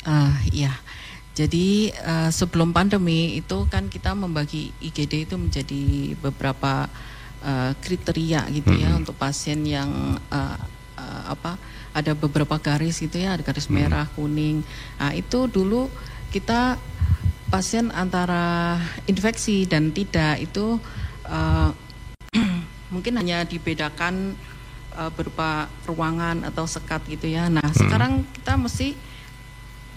Uh, 0.00 0.32
iya, 0.48 0.72
jadi 1.36 1.92
uh, 2.04 2.30
sebelum 2.32 2.72
pandemi 2.72 3.36
itu 3.40 3.68
kan 3.70 3.86
kita 3.88 4.16
membagi 4.16 4.72
IGD 4.80 5.28
itu 5.28 5.36
menjadi 5.36 5.82
beberapa 6.18 6.88
uh, 7.44 7.72
kriteria 7.80 8.48
gitu 8.50 8.72
-hmm. 8.72 8.82
ya 8.84 8.90
untuk 8.96 9.14
pasien 9.16 9.64
yang 9.64 10.16
uh, 10.32 10.58
uh, 10.98 11.22
apa 11.30 11.56
ada 11.90 12.14
beberapa 12.14 12.56
garis 12.62 13.02
gitu 13.02 13.18
ya, 13.18 13.34
ada 13.34 13.42
garis 13.42 13.66
-hmm. 13.66 13.76
merah, 13.76 14.06
kuning. 14.14 14.62
Nah 14.98 15.10
itu 15.14 15.50
dulu 15.50 15.90
kita 16.30 16.78
pasien 17.50 17.90
antara 17.90 18.78
infeksi 19.10 19.66
dan 19.66 19.90
tidak 19.90 20.38
itu 20.38 20.78
uh, 21.26 21.70
mungkin 22.94 23.18
hanya 23.18 23.42
dibedakan 23.42 24.38
uh, 24.94 25.10
berupa 25.10 25.66
ruangan 25.86 26.46
atau 26.46 26.66
sekat 26.66 27.02
gitu 27.10 27.30
ya. 27.30 27.50
Nah, 27.50 27.66
hmm. 27.66 27.76
sekarang 27.76 28.12
kita 28.34 28.54
mesti 28.54 28.88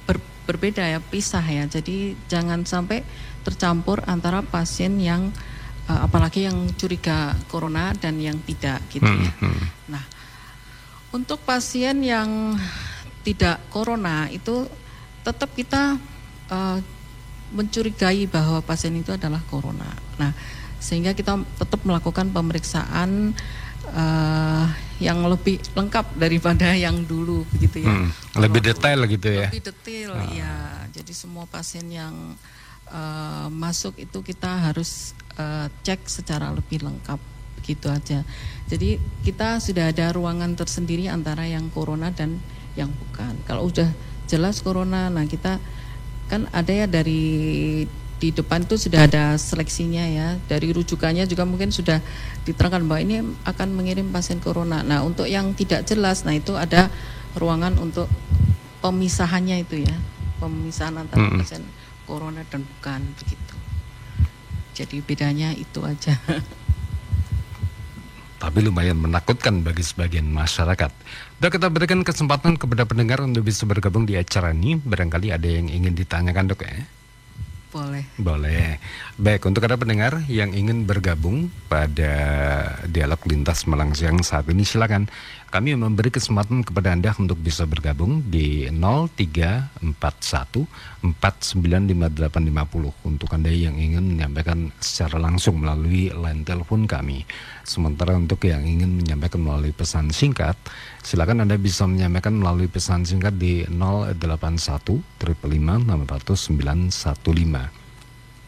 ber, 0.10 0.18
berbeda 0.50 0.82
ya, 0.86 1.00
pisah 1.02 1.46
ya. 1.46 1.70
Jadi 1.70 2.18
jangan 2.30 2.66
sampai 2.66 3.06
tercampur 3.46 4.02
antara 4.10 4.42
pasien 4.42 4.98
yang 4.98 5.30
uh, 5.90 6.00
apalagi 6.06 6.50
yang 6.50 6.74
curiga 6.74 7.38
corona 7.50 7.94
dan 7.98 8.18
yang 8.18 8.42
tidak 8.46 8.82
gitu 8.90 9.06
ya. 9.06 9.32
Hmm. 9.42 9.54
hmm. 9.54 9.66
Nah, 9.94 10.04
untuk 11.14 11.40
pasien 11.46 12.02
yang 12.02 12.58
tidak 13.24 13.62
corona 13.70 14.28
itu 14.34 14.68
tetap 15.24 15.54
kita 15.56 15.96
uh, 16.52 16.78
mencurigai 17.54 18.26
bahwa 18.28 18.60
pasien 18.66 18.98
itu 18.98 19.14
adalah 19.14 19.40
corona. 19.48 19.88
Nah, 20.20 20.34
sehingga 20.82 21.16
kita 21.16 21.40
tetap 21.56 21.80
melakukan 21.86 22.34
pemeriksaan 22.34 23.32
uh, 23.94 24.66
yang 25.00 25.24
lebih 25.30 25.62
lengkap 25.78 26.18
daripada 26.18 26.76
yang 26.86 27.06
dulu 27.06 27.48
begitu 27.56 27.86
ya. 27.86 27.94
Hmm, 27.94 28.10
lebih 28.36 28.60
detail 28.66 29.00
gitu 29.08 29.30
ya. 29.32 29.48
Lebih 29.48 29.64
detail 29.64 30.12
oh. 30.18 30.28
ya. 30.34 30.54
Jadi 30.92 31.14
semua 31.16 31.46
pasien 31.48 31.88
yang 31.88 32.36
uh, 32.90 33.48
masuk 33.54 34.02
itu 34.02 34.20
kita 34.26 34.50
harus 34.50 35.14
uh, 35.38 35.70
cek 35.86 36.10
secara 36.10 36.52
lebih 36.52 36.84
lengkap 36.84 37.33
begitu 37.64 37.88
aja. 37.88 38.28
Jadi 38.68 39.00
kita 39.24 39.64
sudah 39.64 39.96
ada 39.96 40.12
ruangan 40.12 40.60
tersendiri 40.60 41.08
antara 41.08 41.48
yang 41.48 41.72
corona 41.72 42.12
dan 42.12 42.44
yang 42.76 42.92
bukan. 42.92 43.40
Kalau 43.48 43.72
udah 43.72 43.88
jelas 44.28 44.60
corona, 44.60 45.08
nah 45.08 45.24
kita 45.24 45.64
kan 46.28 46.52
ada 46.52 46.72
ya 46.76 46.86
dari 46.92 47.24
di 48.20 48.32
depan 48.32 48.64
itu 48.64 48.80
sudah 48.80 49.04
ada 49.04 49.36
seleksinya 49.36 50.08
ya 50.08 50.40
dari 50.48 50.72
rujukannya 50.72 51.28
juga 51.28 51.44
mungkin 51.44 51.76
sudah 51.76 52.00
diterangkan 52.48 52.88
bahwa 52.88 53.02
ini 53.04 53.16
akan 53.48 53.68
mengirim 53.72 54.12
pasien 54.12 54.44
corona. 54.44 54.84
Nah 54.84 55.04
untuk 55.04 55.28
yang 55.28 55.56
tidak 55.56 55.88
jelas, 55.88 56.28
nah 56.28 56.36
itu 56.36 56.56
ada 56.56 56.92
ruangan 57.36 57.80
untuk 57.80 58.12
pemisahannya 58.84 59.64
itu 59.64 59.88
ya 59.88 59.96
pemisahan 60.44 61.00
antara 61.00 61.24
hmm. 61.24 61.40
pasien 61.40 61.64
corona 62.04 62.44
dan 62.48 62.68
bukan 62.68 63.02
begitu. 63.16 63.56
Jadi 64.74 65.00
bedanya 65.00 65.56
itu 65.56 65.80
aja. 65.84 66.20
Tapi 68.44 68.60
lumayan 68.60 69.00
menakutkan 69.00 69.64
bagi 69.64 69.88
sebagian 69.88 70.28
masyarakat. 70.28 70.92
Dan 71.40 71.48
kita 71.48 71.72
berikan 71.72 72.04
kesempatan 72.04 72.60
kepada 72.60 72.84
pendengar 72.84 73.24
untuk 73.24 73.48
bisa 73.48 73.64
bergabung 73.64 74.04
di 74.04 74.20
acara 74.20 74.52
ini. 74.52 74.76
Barangkali 74.76 75.32
ada 75.32 75.48
yang 75.48 75.72
ingin 75.72 75.96
ditanyakan 75.96 76.52
dok 76.52 76.68
ya. 76.68 76.84
Boleh. 77.72 78.04
Boleh. 78.20 78.78
Baik, 79.16 79.48
untuk 79.48 79.64
ada 79.64 79.80
pendengar 79.80 80.28
yang 80.28 80.52
ingin 80.52 80.84
bergabung 80.84 81.50
pada 81.72 82.14
dialog 82.86 83.18
lintas 83.26 83.64
Malang 83.66 83.96
Siang 83.96 84.22
saat 84.22 84.46
ini 84.52 84.62
silakan 84.62 85.08
kami 85.54 85.78
memberi 85.78 86.10
kesempatan 86.10 86.66
kepada 86.66 86.98
Anda 86.98 87.14
untuk 87.14 87.38
bisa 87.38 87.70
bergabung 87.70 88.26
di 88.26 88.66
0341 88.74 89.86
495850 91.06 93.06
untuk 93.06 93.30
Anda 93.30 93.54
yang 93.54 93.78
ingin 93.78 94.18
menyampaikan 94.18 94.74
secara 94.82 95.22
langsung 95.22 95.62
melalui 95.62 96.10
line 96.10 96.42
telepon 96.42 96.90
kami. 96.90 97.30
Sementara 97.62 98.18
untuk 98.18 98.42
yang 98.50 98.66
ingin 98.66 98.98
menyampaikan 98.98 99.46
melalui 99.46 99.70
pesan 99.70 100.10
singkat, 100.10 100.58
silakan 101.06 101.46
Anda 101.46 101.62
bisa 101.62 101.86
menyampaikan 101.86 102.34
melalui 102.34 102.66
pesan 102.66 103.06
singkat 103.06 103.38
di 103.38 103.62
081 103.70 104.58
355 105.22 105.86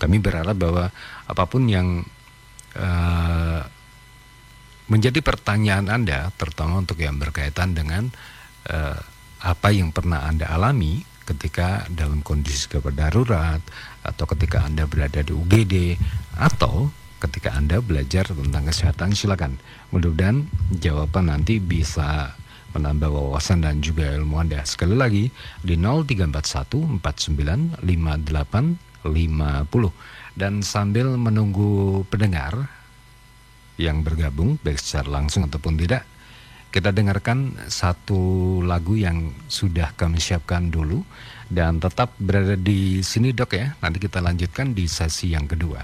Kami 0.01 0.17
berharap 0.17 0.57
bahwa 0.57 0.89
apa 1.29 1.43
pun 1.45 1.69
yang 1.69 2.01
uh, 2.81 3.74
menjadi 4.85 5.19
pertanyaan 5.21 5.89
Anda, 5.89 6.29
terutama 6.37 6.81
untuk 6.81 7.01
yang 7.01 7.17
berkaitan 7.17 7.73
dengan 7.73 8.13
uh, 8.69 8.99
apa 9.41 9.69
yang 9.73 9.89
pernah 9.93 10.25
Anda 10.25 10.49
alami 10.49 11.05
ketika 11.25 11.89
dalam 11.89 12.21
kondisi 12.21 12.69
darurat 12.69 13.61
atau 14.05 14.25
ketika 14.29 14.61
Anda 14.61 14.85
berada 14.85 15.25
di 15.25 15.33
UGD 15.33 15.97
atau 16.37 16.93
ketika 17.17 17.57
Anda 17.57 17.81
belajar 17.81 18.29
tentang 18.29 18.69
kesehatan 18.69 19.17
silakan. 19.17 19.57
Mudah-mudahan 19.89 20.45
jawaban 20.77 21.33
nanti 21.33 21.57
bisa 21.57 22.37
menambah 22.77 23.09
wawasan 23.09 23.65
dan 23.65 23.81
juga 23.81 24.13
ilmu 24.13 24.37
Anda. 24.37 24.61
Sekali 24.67 24.93
lagi 24.93 25.33
di 25.65 25.75
0341 25.79 27.01
49 27.01 27.81
58 27.81 28.85
50 29.05 30.37
dan 30.37 30.59
sambil 30.65 31.13
menunggu 31.15 32.03
pendengar 32.09 32.67
yang 33.75 34.03
bergabung 34.03 34.59
baik 34.63 34.79
secara 34.79 35.19
langsung 35.19 35.47
ataupun 35.47 35.75
tidak 35.75 36.03
kita 36.75 36.91
dengarkan 36.91 37.55
satu 37.71 38.59
lagu 38.59 38.99
yang 38.99 39.31
sudah 39.47 39.95
kami 39.95 40.19
siapkan 40.19 40.67
dulu 40.67 41.07
dan 41.47 41.79
tetap 41.79 42.11
berada 42.19 42.59
di 42.59 42.99
sini 42.99 43.31
dok 43.31 43.55
ya. 43.55 43.71
Nanti 43.79 44.03
kita 44.03 44.19
lanjutkan 44.19 44.75
di 44.75 44.83
sesi 44.83 45.31
yang 45.31 45.47
kedua. 45.47 45.79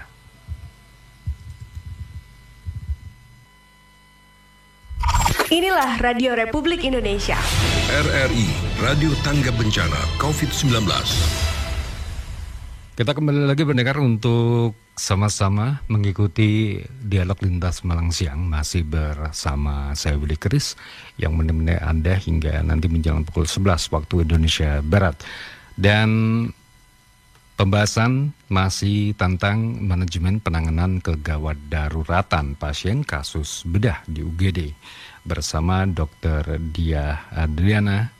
Inilah 5.48 5.95
Radio 6.03 6.36
Republik 6.36 6.83
Indonesia. 6.83 7.39
RRI, 7.88 8.48
Radio 8.83 9.15
Tangga 9.24 9.55
Bencana 9.55 10.00
COVID-19. 10.19 10.75
Kita 13.00 13.12
kembali 13.15 13.48
lagi 13.48 13.63
mendengar 13.63 13.95
untuk 14.03 14.75
sama-sama 15.01 15.81
mengikuti 15.89 16.77
dialog 17.01 17.41
lintas 17.41 17.81
Malang 17.81 18.13
siang 18.13 18.46
masih 18.46 18.86
bersama 18.86 19.98
saya 19.98 20.13
Willy 20.13 20.38
Kris 20.38 20.77
yang 21.17 21.34
menemani 21.34 21.74
Anda 21.81 22.13
hingga 22.22 22.62
nanti 22.62 22.86
menjelang 22.86 23.25
pukul 23.25 23.50
11 23.50 23.89
waktu 23.89 24.29
Indonesia 24.29 24.77
Barat. 24.86 25.17
Dan 25.74 26.10
pembahasan 27.58 28.29
masih 28.46 29.17
tentang 29.17 29.81
manajemen 29.81 30.38
penanganan 30.38 31.01
kegawat 31.01 31.58
daruratan 31.65 32.53
pasien 32.53 33.01
kasus 33.01 33.65
bedah 33.65 34.05
di 34.05 34.22
UGD 34.22 34.77
bersama 35.25 35.89
Dr. 35.89 36.62
Dia 36.62 37.25
Adriana, 37.34 38.13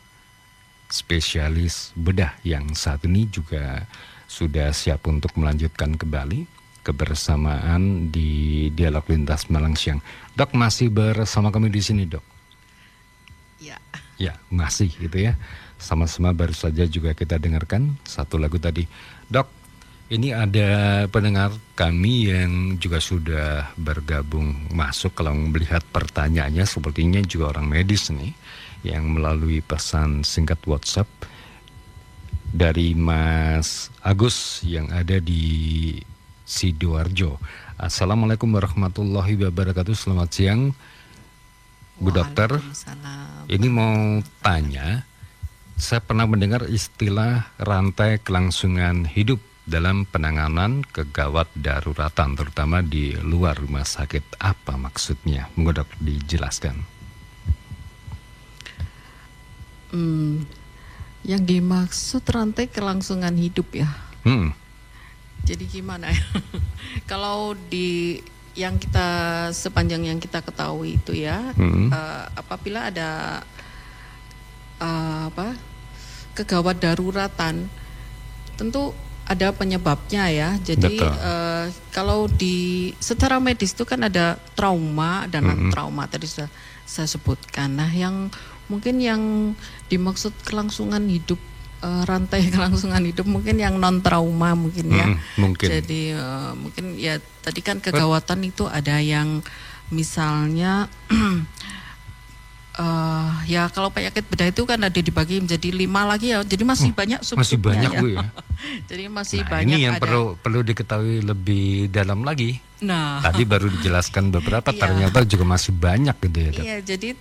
spesialis 0.90 1.94
bedah 1.94 2.42
yang 2.42 2.74
saat 2.74 3.06
ini 3.06 3.30
juga 3.30 3.86
sudah 4.26 4.74
siap 4.74 5.06
untuk 5.06 5.38
melanjutkan 5.38 5.94
kembali 5.94 6.61
kebersamaan 6.82 8.10
di 8.10 8.70
dialog 8.74 9.06
lintas 9.10 9.48
Malang 9.54 9.78
siang. 9.78 10.02
Dok 10.34 10.58
masih 10.58 10.90
bersama 10.90 11.54
kami 11.54 11.70
di 11.70 11.82
sini, 11.82 12.04
Dok. 12.10 12.26
Ya. 13.62 13.78
Ya, 14.18 14.38
masih 14.50 14.90
gitu 14.90 15.18
ya. 15.18 15.38
Sama-sama 15.82 16.34
baru 16.34 16.54
saja 16.54 16.86
juga 16.86 17.18
kita 17.18 17.42
dengarkan 17.42 17.98
satu 18.06 18.38
lagu 18.38 18.62
tadi. 18.62 18.86
Dok, 19.30 19.48
ini 20.12 20.36
ada 20.36 21.06
pendengar 21.08 21.56
kami 21.74 22.28
yang 22.28 22.76
juga 22.76 23.00
sudah 23.00 23.72
bergabung 23.80 24.68
masuk 24.76 25.16
kalau 25.16 25.32
melihat 25.32 25.80
pertanyaannya 25.88 26.68
sepertinya 26.68 27.24
juga 27.24 27.56
orang 27.56 27.72
medis 27.72 28.12
nih 28.12 28.36
yang 28.84 29.08
melalui 29.08 29.64
pesan 29.64 30.28
singkat 30.28 30.60
WhatsApp 30.68 31.08
dari 32.52 32.92
Mas 32.92 33.88
Agus 34.04 34.60
yang 34.68 34.92
ada 34.92 35.24
di 35.24 35.96
Sidoarjo. 36.52 37.40
Assalamualaikum 37.80 38.52
warahmatullahi 38.52 39.40
wabarakatuh. 39.40 39.96
Selamat 39.96 40.36
siang, 40.36 40.76
Bu 41.96 42.12
Dokter. 42.12 42.60
Ini 43.48 43.68
mau 43.72 44.20
tanya, 44.44 45.08
saya 45.80 46.04
pernah 46.04 46.28
mendengar 46.28 46.68
istilah 46.68 47.48
rantai 47.56 48.20
kelangsungan 48.20 49.08
hidup 49.08 49.40
dalam 49.64 50.04
penanganan 50.04 50.84
kegawat 50.92 51.48
daruratan 51.56 52.36
terutama 52.36 52.84
di 52.84 53.16
luar 53.16 53.56
rumah 53.56 53.86
sakit 53.86 54.42
apa 54.42 54.74
maksudnya 54.76 55.48
monggo 55.54 55.82
dok 55.82 55.90
dijelaskan 56.02 56.82
hmm, 59.94 60.50
yang 61.30 61.46
dimaksud 61.46 62.26
rantai 62.26 62.68
kelangsungan 62.74 63.38
hidup 63.38 63.70
ya 63.78 63.90
hmm. 64.26 64.50
Jadi 65.46 65.64
gimana 65.66 66.12
ya 66.12 66.26
kalau 67.12 67.54
di 67.70 68.22
yang 68.52 68.76
kita 68.76 69.50
sepanjang 69.56 70.12
yang 70.12 70.20
kita 70.20 70.44
ketahui 70.44 71.00
itu 71.00 71.16
ya 71.16 71.56
hmm. 71.56 71.88
uh, 71.88 72.26
apabila 72.36 72.92
ada 72.92 73.40
uh, 74.84 75.32
apa 75.32 75.56
kegawat 76.36 76.80
daruratan 76.80 77.72
tentu 78.60 78.92
ada 79.32 79.56
penyebabnya 79.56 80.28
ya. 80.28 80.50
Jadi 80.60 81.00
uh, 81.00 81.72
kalau 81.96 82.28
di 82.28 82.92
secara 83.00 83.40
medis 83.40 83.72
itu 83.72 83.88
kan 83.88 84.04
ada 84.04 84.36
trauma 84.60 85.24
dan 85.32 85.48
mm 85.48 85.56
-hmm. 85.56 85.72
trauma 85.72 86.04
tadi 86.12 86.28
sudah 86.28 86.52
saya 86.84 87.08
sebutkan. 87.08 87.80
Nah, 87.80 87.88
yang 87.88 88.28
mungkin 88.68 89.00
yang 89.00 89.56
dimaksud 89.88 90.36
kelangsungan 90.44 91.08
hidup 91.08 91.40
uh, 91.82 92.04
rantai 92.06 92.48
kelangsungan 92.54 93.04
hidup 93.04 93.28
mungkin 93.28 93.58
yang 93.58 93.78
non 93.82 94.00
trauma 94.00 94.54
mungkin 94.56 94.88
ya. 94.94 95.08
Mm, 95.10 95.18
mungkin. 95.42 95.68
Jadi 95.68 96.02
uh, 96.16 96.54
mungkin 96.56 96.96
ya 96.96 97.18
tadi 97.42 97.60
kan 97.66 97.82
kegawatan 97.82 98.46
itu 98.48 98.70
ada 98.70 99.02
yang 99.02 99.42
misalnya 99.92 100.88
uh, 102.80 103.30
ya 103.54 103.68
kalau 103.70 103.92
penyakit 103.92 104.24
bedah 104.26 104.48
itu 104.50 104.64
kan 104.64 104.80
ada 104.80 104.96
dibagi 104.96 105.44
menjadi 105.44 105.70
lima 105.76 106.08
lagi 106.08 106.32
ya 106.32 106.40
jadi 106.48 106.64
masih 106.64 106.90
oh, 106.90 106.96
banyak 106.96 107.20
masih 107.20 107.58
banyak 107.60 107.92
ya. 107.92 108.00
Bu 108.00 108.08
ya 108.08 108.26
jadi 108.90 109.04
masih 109.12 109.44
nah, 109.44 109.50
banyak 109.52 109.76
ini 109.76 109.86
yang 109.86 109.96
ada... 110.00 110.02
perlu 110.02 110.24
perlu 110.40 110.64
diketahui 110.64 111.20
lebih 111.22 111.92
dalam 111.92 112.24
lagi 112.24 112.64
nah 112.82 113.20
tadi 113.20 113.44
baru 113.44 113.68
dijelaskan 113.68 114.32
beberapa 114.32 114.72
iya. 114.74 114.80
ternyata 114.80 115.28
juga 115.28 115.44
masih 115.44 115.76
banyak 115.76 116.16
gitu 116.24 116.40
ya 116.40 116.52
iya 116.64 116.78
jadi 116.80 117.14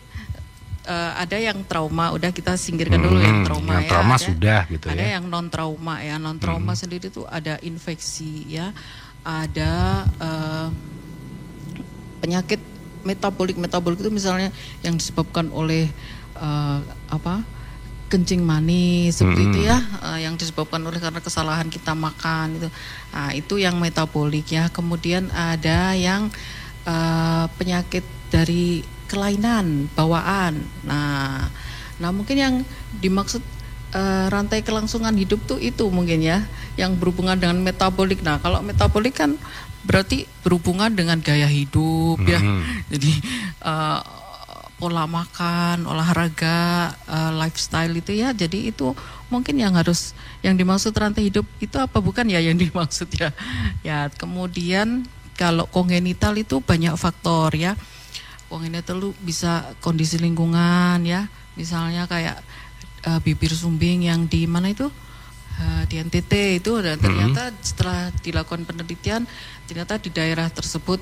uh, 0.90 1.12
ada 1.14 1.38
yang 1.38 1.62
trauma 1.62 2.11
udah 2.11 2.35
kita 2.35 2.59
singkirkan 2.59 2.98
hmm, 2.98 3.07
dulu 3.07 3.18
yang 3.22 3.40
trauma 3.46 3.70
yang 3.79 3.87
ya 3.87 3.90
trauma 3.94 4.14
ada, 4.18 4.26
sudah 4.26 4.61
gitu 4.66 4.87
ada 4.90 4.98
ya 4.98 5.09
yang 5.16 5.24
non 5.31 5.46
trauma 5.46 5.94
ya 6.03 6.16
non 6.18 6.37
trauma 6.42 6.72
hmm. 6.74 6.81
sendiri 6.83 7.07
itu 7.07 7.22
ada 7.31 7.55
infeksi 7.62 8.50
ya 8.50 8.74
ada 9.22 10.05
uh, 10.18 10.68
penyakit 12.18 12.59
metabolik 13.07 13.57
metabolik 13.57 14.03
itu 14.03 14.12
misalnya 14.12 14.53
yang 14.85 14.98
disebabkan 14.98 15.48
oleh 15.55 15.88
uh, 16.37 16.85
apa 17.09 17.40
kencing 18.11 18.42
manis 18.42 19.22
seperti 19.22 19.40
hmm. 19.46 19.50
itu 19.55 19.61
ya 19.70 19.79
uh, 20.03 20.18
yang 20.18 20.35
disebabkan 20.35 20.83
oleh 20.83 20.98
karena 20.98 21.22
kesalahan 21.22 21.70
kita 21.70 21.94
makan 21.94 22.59
itu 22.59 22.68
nah, 23.14 23.31
itu 23.31 23.55
yang 23.62 23.79
metabolik 23.79 24.50
ya 24.50 24.66
kemudian 24.68 25.31
ada 25.31 25.94
yang 25.94 26.29
uh, 26.85 27.46
penyakit 27.55 28.03
dari 28.35 28.83
kelainan 29.10 29.90
bawaan 29.98 30.62
nah 30.86 31.50
nah 31.98 32.10
mungkin 32.14 32.38
yang 32.38 32.54
dimaksud 33.02 33.42
uh, 33.92 34.30
rantai 34.30 34.62
kelangsungan 34.62 35.12
hidup 35.18 35.42
tuh 35.50 35.58
itu 35.58 35.90
mungkin 35.90 36.22
ya 36.22 36.46
yang 36.78 36.94
berhubungan 36.94 37.36
dengan 37.36 37.58
metabolik 37.60 38.22
nah 38.22 38.38
kalau 38.38 38.62
metabolik 38.62 39.18
kan 39.18 39.34
berarti 39.84 40.28
berhubungan 40.44 40.92
dengan 40.92 41.18
gaya 41.20 41.48
hidup 41.48 42.20
ya. 42.24 42.40
hmm. 42.40 42.60
ya. 42.60 42.96
Jadi 42.96 43.12
uh, 43.64 44.00
pola 44.80 45.04
makan, 45.04 45.84
olahraga, 45.84 46.92
uh, 47.04 47.32
lifestyle 47.36 47.92
itu 47.92 48.16
ya. 48.16 48.32
Jadi 48.32 48.72
itu 48.72 48.92
mungkin 49.28 49.60
yang 49.60 49.76
harus 49.76 50.16
yang 50.40 50.56
dimaksud 50.56 50.96
rantai 50.96 51.28
hidup 51.28 51.44
itu 51.60 51.76
apa 51.76 52.00
bukan 52.00 52.28
ya 52.28 52.40
yang 52.40 52.56
dimaksud 52.64 53.08
ya. 53.12 53.32
Ya, 53.84 54.08
kemudian 54.12 55.04
kalau 55.36 55.64
kongenital 55.68 56.36
itu 56.36 56.60
banyak 56.60 56.96
faktor 56.96 57.56
ya. 57.56 57.76
Kongenital 58.50 58.98
itu 58.98 59.10
bisa 59.22 59.70
kondisi 59.78 60.18
lingkungan 60.18 61.06
ya. 61.06 61.30
Misalnya 61.54 62.10
kayak 62.10 62.42
uh, 63.06 63.22
bibir 63.22 63.54
sumbing 63.54 64.10
yang 64.10 64.26
di 64.26 64.50
mana 64.50 64.74
itu? 64.74 64.90
uh, 65.60 65.82
di 65.86 66.00
NTT 66.00 66.62
itu 66.62 66.72
dan 66.80 66.96
ternyata 66.96 67.52
hmm. 67.52 67.56
setelah 67.60 68.00
dilakukan 68.24 68.64
penelitian 68.64 69.28
ternyata 69.68 70.00
di 70.00 70.10
daerah 70.10 70.48
tersebut 70.48 70.98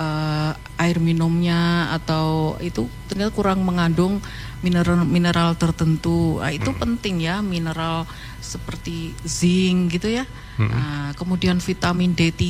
uh, 0.00 0.52
air 0.80 0.98
minumnya 0.98 1.92
atau 1.94 2.56
itu 2.64 2.88
ternyata 3.06 3.30
kurang 3.34 3.62
mengandung 3.62 4.18
mineral 4.60 5.04
mineral 5.08 5.56
tertentu. 5.56 6.40
Nah, 6.40 6.52
itu 6.52 6.72
hmm. 6.72 6.80
penting 6.80 7.16
ya 7.24 7.40
mineral 7.44 8.08
seperti 8.40 9.16
zinc 9.24 9.96
gitu 9.96 10.08
ya. 10.10 10.24
Hmm. 10.60 10.68
Nah, 10.68 11.08
kemudian 11.16 11.60
vitamin 11.60 12.12
D3. 12.12 12.44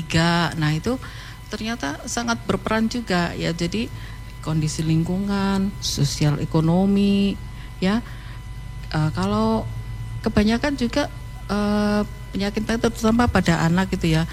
Nah, 0.58 0.70
itu 0.74 0.98
ternyata 1.50 2.02
sangat 2.06 2.42
berperan 2.46 2.90
juga 2.90 3.34
ya. 3.34 3.54
Jadi 3.54 3.90
kondisi 4.40 4.84
lingkungan, 4.84 5.72
sosial 5.80 6.40
ekonomi 6.40 7.36
ya. 7.78 8.04
Uh, 8.90 9.10
kalau 9.14 9.64
kebanyakan 10.20 10.74
juga 10.74 11.06
uh, 11.46 12.02
penyakit 12.34 12.62
terutama 12.66 13.26
pada 13.26 13.62
anak 13.66 13.90
gitu 13.94 14.18
ya 14.18 14.24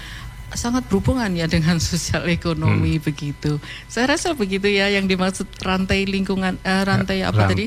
sangat 0.54 0.88
berhubungan 0.88 1.28
ya 1.36 1.44
dengan 1.44 1.76
sosial 1.82 2.24
ekonomi 2.30 2.96
hmm. 2.96 3.04
begitu. 3.04 3.60
Saya 3.90 4.16
rasa 4.16 4.32
begitu 4.32 4.68
ya 4.70 4.88
yang 4.88 5.04
dimaksud 5.04 5.48
rantai 5.60 6.08
lingkungan 6.08 6.56
uh, 6.64 6.82
rantai 6.88 7.24
apa 7.24 7.36
rantai 7.36 7.52
tadi? 7.52 7.64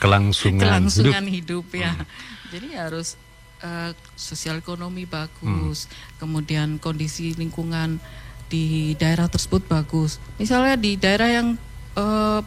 kelangsungan, 0.00 0.60
kelangsungan 0.64 1.24
hidup, 1.24 1.64
hidup 1.64 1.80
ya. 1.80 1.92
Hmm. 1.96 2.06
Jadi 2.52 2.68
harus 2.76 3.16
uh, 3.64 3.90
sosial 4.14 4.60
ekonomi 4.60 5.08
bagus, 5.08 5.88
hmm. 5.88 6.20
kemudian 6.20 6.68
kondisi 6.76 7.32
lingkungan 7.32 8.00
di 8.46 8.94
daerah 8.94 9.26
tersebut 9.26 9.66
bagus. 9.66 10.22
Misalnya 10.38 10.78
di 10.78 10.94
daerah 10.94 11.28
yang 11.30 11.58
uh, 11.98 12.40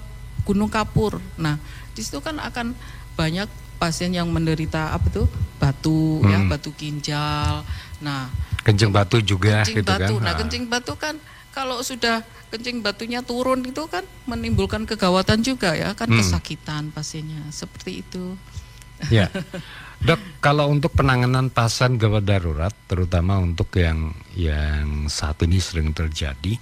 gunung 0.47 0.71
kapur. 0.71 1.19
Nah, 1.35 1.59
di 1.91 2.01
situ 2.01 2.23
kan 2.23 2.39
akan 2.39 2.73
banyak 3.19 3.47
pasien 3.79 4.11
yang 4.11 4.27
menderita 4.31 4.91
apa 4.91 5.07
tuh 5.11 5.27
batu 5.59 6.19
ya, 6.27 6.39
hmm. 6.39 6.47
ya, 6.47 6.49
batu 6.51 6.69
ginjal. 6.75 7.53
Nah, 8.03 8.31
kencing 8.63 8.91
batu 8.91 9.19
juga 9.23 9.63
kencing 9.63 9.83
gitu 9.83 9.91
batu. 9.91 10.13
kan. 10.19 10.23
Nah, 10.23 10.33
kencing 10.35 10.63
batu 10.67 10.93
kan 10.95 11.15
kalau 11.51 11.79
sudah 11.83 12.23
kencing 12.49 12.81
batunya 12.81 13.19
turun 13.21 13.61
itu 13.61 13.83
kan 13.91 14.03
menimbulkan 14.25 14.87
kegawatan 14.87 15.43
juga 15.43 15.75
ya, 15.75 15.91
kan 15.95 16.07
Hmm. 16.07 16.19
kesakitan 16.19 16.83
pasiennya. 16.95 17.43
Seperti 17.51 18.03
itu. 18.03 18.35
Ya, 19.07 19.31
dok. 20.03 20.19
Kalau 20.39 20.71
untuk 20.71 20.95
penanganan 20.95 21.51
pasien 21.51 21.99
gawat 21.99 22.23
darurat, 22.23 22.71
terutama 22.87 23.39
untuk 23.43 23.67
yang 23.75 24.15
yang 24.33 25.11
saat 25.11 25.43
ini 25.43 25.59
sering 25.59 25.91
terjadi, 25.91 26.55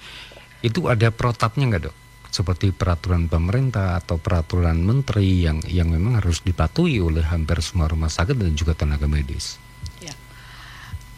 itu 0.65 0.79
ada 0.89 1.13
protapnya 1.13 1.69
nggak 1.69 1.83
dok? 1.89 1.97
Seperti 2.27 2.73
peraturan 2.73 3.29
pemerintah 3.29 4.01
atau 4.01 4.17
peraturan 4.17 4.81
menteri 4.81 5.45
yang 5.45 5.61
yang 5.69 5.93
memang 5.93 6.19
harus 6.19 6.41
dipatuhi 6.41 6.99
oleh 6.99 7.23
hampir 7.23 7.61
semua 7.61 7.87
rumah 7.87 8.09
sakit 8.09 8.35
dan 8.35 8.53
juga 8.57 8.73
tenaga 8.73 9.05
medis. 9.05 9.61
Ya. 10.01 10.13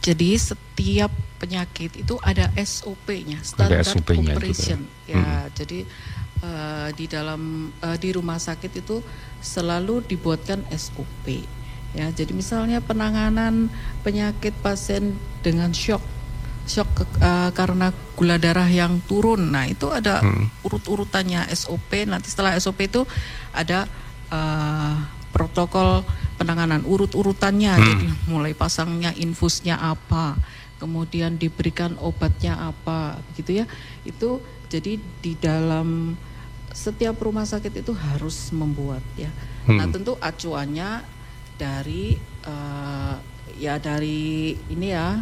Jadi 0.03 0.35
setiap 0.35 1.11
penyakit 1.39 1.95
itu 2.03 2.19
ada 2.19 2.51
SOP-nya, 2.59 3.39
standar 3.41 3.83
SOP-nya 3.83 4.35
juga. 4.35 4.39
operation. 4.39 4.79
Ya, 5.07 5.47
jadi 5.55 5.87
eh, 6.43 6.89
di 6.93 7.05
dalam 7.07 7.71
eh, 7.79 7.97
di 7.99 8.09
rumah 8.11 8.37
sakit 8.37 8.71
itu 8.83 8.99
selalu 9.39 10.03
dibuatkan 10.07 10.67
SOP. 10.75 11.58
Ya, 11.91 12.05
jadi 12.09 12.31
misalnya 12.31 12.79
penanganan 12.79 13.67
penyakit 13.99 14.53
pasien 14.59 15.13
dengan 15.41 15.73
shock, 15.73 16.05
shock 16.63 16.85
ke- 16.93 17.09
eh, 17.17 17.49
karena 17.51 17.89
gula 18.13 18.37
darah 18.37 18.67
yang 18.67 19.01
turun. 19.01 19.49
Nah, 19.49 19.65
itu 19.65 19.89
ada 19.89 20.21
urut-urutannya 20.61 21.49
SOP. 21.49 22.05
Nanti 22.05 22.29
setelah 22.29 22.53
SOP 22.55 22.85
itu 22.85 23.01
ada 23.51 23.89
eh, 24.29 24.93
protokol 25.29 26.05
penanganan 26.35 26.85
urut-urutannya. 26.85 27.73
Jadi 27.81 28.05
mulai 28.27 28.53
pasangnya 28.53 29.09
infusnya 29.15 29.73
apa, 29.75 30.37
kemudian 30.77 31.35
diberikan 31.35 31.97
obatnya 31.97 32.53
apa, 32.63 33.17
gitu 33.33 33.57
ya. 33.57 33.65
Itu 34.03 34.37
jadi 34.67 34.95
di 35.17 35.33
dalam 35.33 36.13
setiap 36.69 37.17
rumah 37.17 37.43
sakit 37.43 37.81
itu 37.81 37.91
harus 37.91 38.53
membuat 38.53 39.01
ya. 39.15 39.33
Nah, 39.67 39.89
tentu 39.89 40.13
acuannya 40.15 41.17
dari 41.59 42.15
eh, 42.45 43.15
ya 43.59 43.75
dari 43.77 44.19
ini 44.71 44.87
ya 44.87 45.19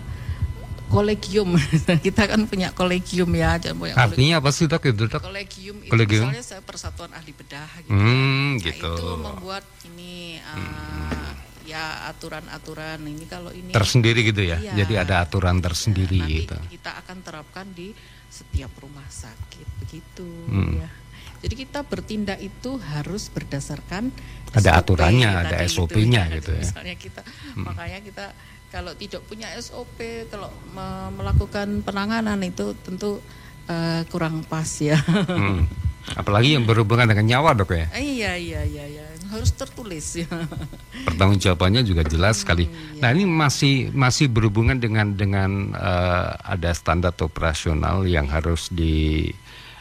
kolegium. 0.88 1.58
Kita 2.06 2.24
kan 2.26 2.46
punya 2.46 2.72
kolegium 2.72 3.28
ya, 3.34 3.58
jangan 3.58 3.78
punya 3.78 3.94
kolegium. 3.94 4.14
Artinya 4.14 4.36
apa 4.40 4.50
sih 4.54 4.66
dok 4.66 4.84
itu 4.86 5.04
dok? 5.04 5.20
Kolegium 5.20 5.78
itu 5.82 5.92
Kolegium? 5.92 6.30
misalnya 6.30 6.46
saya 6.46 6.62
persatuan 6.62 7.12
ahli 7.12 7.34
bedah 7.34 7.68
gitu. 7.82 7.92
Hmm, 7.92 8.56
Nah, 8.56 8.64
gitu. 8.64 8.94
itu 8.94 9.08
membuat 9.18 9.66
ini 9.86 10.40
uh, 10.40 11.32
ya 11.64 12.08
aturan-aturan 12.08 13.04
ini 13.04 13.26
kalau 13.28 13.52
ini 13.52 13.76
Tersendiri 13.76 14.24
gitu 14.24 14.40
ya. 14.40 14.56
Iya. 14.58 14.74
Jadi 14.80 14.94
ada 14.96 15.16
aturan 15.20 15.60
tersendiri 15.60 16.22
nanti 16.22 16.48
gitu. 16.48 16.56
kita 16.72 16.92
akan 17.04 17.18
terapkan 17.20 17.68
di 17.76 17.92
setiap 18.28 18.72
rumah 18.78 19.04
sakit 19.06 19.68
begitu 19.84 20.28
Hmm. 20.48 20.80
ya. 20.80 20.90
Jadi 21.38 21.54
kita 21.54 21.86
bertindak 21.86 22.40
itu 22.42 22.82
harus 22.82 23.30
berdasarkan 23.30 24.10
Ada 24.52 24.74
SOP 24.74 24.80
aturannya, 24.82 25.30
ada 25.30 25.56
SOP-nya 25.68 26.24
ya. 26.32 26.36
gitu 26.42 26.50
ya. 26.56 26.64
Misalnya 26.66 26.96
kita 26.98 27.22
makanya 27.56 28.00
kita 28.02 28.26
kalau 28.68 28.92
tidak 28.98 29.22
punya 29.26 29.48
SOP 29.60 30.00
kalau 30.28 30.50
me- 30.74 31.12
melakukan 31.14 31.86
penanganan 31.86 32.42
itu 32.42 32.74
tentu 32.82 33.22
eh, 33.70 34.02
kurang 34.10 34.42
pas 34.50 34.68
ya. 34.82 34.98
Hmm. 35.30 35.68
Apalagi 36.20 36.56
yang 36.56 36.64
berhubungan 36.64 37.04
dengan 37.12 37.28
nyawa 37.28 37.52
dok 37.52 37.76
ya. 37.76 37.92
iya 38.00 38.40
iya 38.40 38.64
iya 38.64 38.86
iya 38.88 39.06
harus 39.28 39.52
tertulis 39.52 40.24
ya. 40.24 40.28
pertanggungjawabannya 41.08 41.84
juga 41.84 42.08
jelas 42.08 42.42
sekali. 42.48 42.66
Hmm, 42.66 43.04
Nah 43.04 43.10
ya. 43.12 43.16
ini 43.16 43.24
masih 43.28 43.92
masih 43.92 44.32
berhubungan 44.32 44.80
dengan 44.80 45.12
dengan 45.14 45.76
eh, 45.76 46.30
ada 46.48 46.72
standar 46.72 47.12
operasional 47.20 48.08
yang 48.08 48.32
harus 48.32 48.72
di 48.72 49.28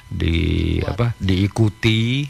di 0.07 0.79
apa 0.83 1.13
diikuti, 1.19 2.27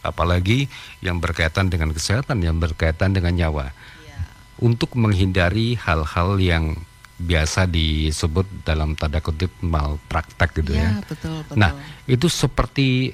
apalagi 0.00 0.64
yang 1.04 1.20
berkaitan 1.20 1.68
dengan 1.68 1.92
kesehatan, 1.92 2.40
yang 2.40 2.56
berkaitan 2.56 3.12
dengan 3.12 3.36
nyawa, 3.36 3.70
Iya. 3.70 4.20
untuk 4.64 4.96
menghindari 4.96 5.76
hal-hal 5.76 6.40
yang 6.40 6.80
biasa 7.20 7.68
disebut 7.68 8.48
dalam 8.64 8.96
tanda 8.96 9.20
kutip 9.20 9.52
malpraktek 9.60 10.64
gitu 10.64 10.72
ya. 10.72 10.96
Iya, 10.96 11.04
betul 11.04 11.36
betul. 11.44 11.56
Nah 11.60 11.76
itu 12.08 12.26
seperti 12.32 13.12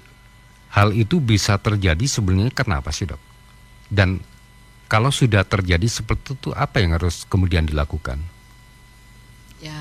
hal 0.70 0.94
itu 0.94 1.18
bisa 1.18 1.58
terjadi 1.58 2.06
sebenarnya 2.06 2.54
kenapa 2.54 2.94
sih 2.94 3.10
dok? 3.10 3.18
Dan 3.90 4.22
kalau 4.86 5.10
sudah 5.10 5.42
terjadi 5.42 5.90
seperti 5.90 6.38
itu 6.38 6.54
apa 6.54 6.78
yang 6.78 6.94
harus 6.94 7.26
kemudian 7.26 7.66
dilakukan? 7.66 8.22
Ya, 9.58 9.74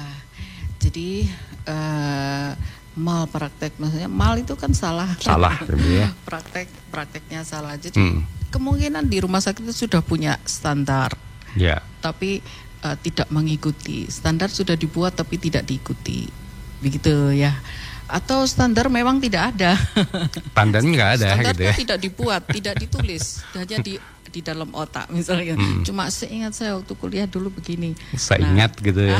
jadi 0.82 1.30
eh, 1.70 2.50
mal 2.96 3.28
praktek 3.28 3.76
maksudnya 3.76 4.08
mal 4.08 4.36
itu 4.36 4.56
kan 4.56 4.72
salah. 4.72 5.12
Salah, 5.20 5.60
ya. 5.92 6.12
praktek 6.24 6.68
prakteknya 6.90 7.44
salah. 7.44 7.76
Jadi 7.76 7.96
Hmm. 7.96 8.24
kemungkinan 8.50 9.04
di 9.06 9.20
rumah 9.20 9.40
sakit 9.40 9.62
itu 9.62 9.86
sudah 9.86 10.00
punya 10.00 10.40
standar, 10.44 11.12
Ya, 11.54 11.84
tapi 12.00 12.40
eh, 12.82 12.98
tidak 13.04 13.28
mengikuti. 13.28 14.08
Standar 14.08 14.48
sudah 14.48 14.74
dibuat 14.74 15.12
tapi 15.14 15.36
tidak 15.36 15.64
diikuti, 15.64 16.28
begitu 16.80 17.12
ya. 17.32 17.52
Atau 18.06 18.46
standar 18.46 18.88
memang 18.88 19.18
tidak 19.18 19.52
ada. 19.52 19.76
tandanya 20.54 20.88
nggak 20.88 21.12
ada 21.16 21.28
Standarnya 21.36 21.52
gitu 21.52 21.64
ya. 21.66 21.74
tidak 21.76 21.98
dibuat, 22.00 22.42
tidak 22.48 22.76
ditulis, 22.78 23.24
hanya 23.54 23.78
di 23.82 23.98
di 24.36 24.44
dalam 24.44 24.68
otak 24.76 25.08
misalnya. 25.08 25.56
Cuma 25.88 26.12
seingat 26.12 26.52
saya 26.52 26.76
waktu 26.76 26.92
kuliah 27.00 27.24
dulu 27.24 27.48
begini. 27.56 27.96
Hmm. 27.96 28.20
Saya 28.20 28.44
Nah, 28.44 28.52
ingat 28.52 28.72
gitu 28.84 29.00
ya. 29.00 29.16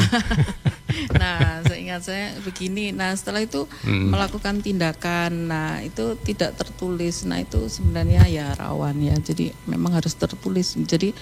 nah, 1.22 1.64
seingat 1.64 2.04
saya 2.04 2.36
begini. 2.44 2.92
Nah, 2.92 3.16
setelah 3.16 3.40
itu 3.40 3.64
Hmm. 3.88 4.12
melakukan 4.12 4.60
tindakan. 4.60 5.48
Nah, 5.48 5.80
itu 5.80 6.20
tidak 6.28 6.60
tertulis. 6.60 7.24
Nah, 7.24 7.40
itu 7.40 7.72
sebenarnya 7.72 8.28
ya 8.28 8.52
rawan 8.60 9.00
ya. 9.00 9.16
Jadi 9.16 9.56
memang 9.72 9.96
harus 9.96 10.12
tertulis. 10.20 10.76
Jadi 10.76 11.16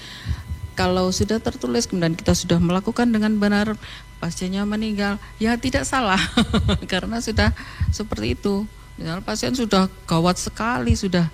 kalau 0.74 1.14
sudah 1.14 1.38
tertulis 1.38 1.86
kemudian 1.86 2.18
kita 2.18 2.34
sudah 2.34 2.58
melakukan 2.58 3.06
dengan 3.14 3.38
benar 3.38 3.78
pasiennya 4.18 4.66
meninggal, 4.66 5.22
ya 5.38 5.54
tidak 5.54 5.86
salah 5.86 6.18
karena 6.92 7.22
sudah 7.22 7.54
seperti 7.94 8.34
itu. 8.34 8.66
Misalnya 8.98 9.22
pasien 9.22 9.54
sudah 9.54 9.86
gawat 10.06 10.38
sekali, 10.38 10.94
sudah 10.98 11.30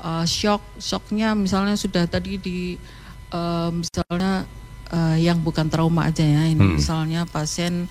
uh, 0.00 0.24
shock, 0.28 0.62
shocknya 0.80 1.32
misalnya 1.36 1.76
sudah 1.78 2.04
tadi 2.08 2.36
di 2.40 2.58
uh, 3.32 3.70
misalnya 3.72 4.44
uh, 4.92 5.16
yang 5.16 5.40
bukan 5.40 5.68
trauma 5.68 6.08
aja 6.08 6.24
ya, 6.24 6.46
ini 6.48 6.60
Hmm. 6.60 6.76
misalnya 6.78 7.24
pasien 7.28 7.88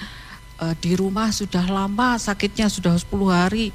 uh, 0.61 0.73
di 0.79 0.95
rumah 0.95 1.31
sudah 1.31 1.65
lama 1.67 2.17
sakitnya 2.19 2.69
sudah 2.69 2.95
10 2.97 3.09
hari, 3.31 3.73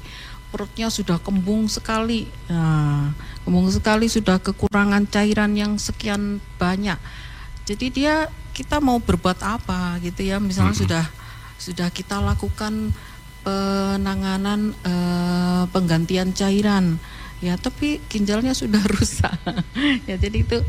perutnya 0.51 0.91
sudah 0.91 1.17
kembung 1.23 1.71
sekali, 1.71 2.27
nah, 2.51 3.15
kembung 3.47 3.71
sekali 3.71 4.11
sudah 4.11 4.37
kekurangan 4.43 5.07
cairan 5.07 5.55
yang 5.55 5.79
sekian 5.79 6.43
banyak. 6.59 6.99
Jadi 7.63 7.87
dia 7.87 8.27
kita 8.51 8.83
mau 8.83 8.99
berbuat 8.99 9.39
apa 9.39 9.95
gitu 10.03 10.27
ya, 10.27 10.43
misalnya 10.43 10.75
sudah 10.75 11.05
sudah 11.55 11.87
kita 11.93 12.19
lakukan 12.19 12.91
penanganan 13.41 14.75
eh, 14.85 15.63
penggantian 15.71 16.33
cairan 16.35 16.99
ya 17.41 17.57
tapi 17.57 17.97
ginjalnya 18.07 18.53
sudah 18.53 18.79
rusak 18.95 19.33
ya 20.05 20.15
jadi 20.15 20.37
itu 20.45 20.61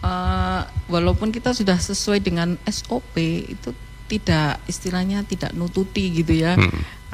eh, 0.00 0.62
walaupun 0.88 1.34
kita 1.34 1.50
sudah 1.52 1.76
sesuai 1.76 2.22
dengan 2.22 2.54
SOP 2.70 3.18
itu 3.50 3.74
tidak 4.06 4.62
istilahnya 4.70 5.26
tidak 5.26 5.52
nututi 5.56 6.12
gitu 6.22 6.38
ya 6.38 6.54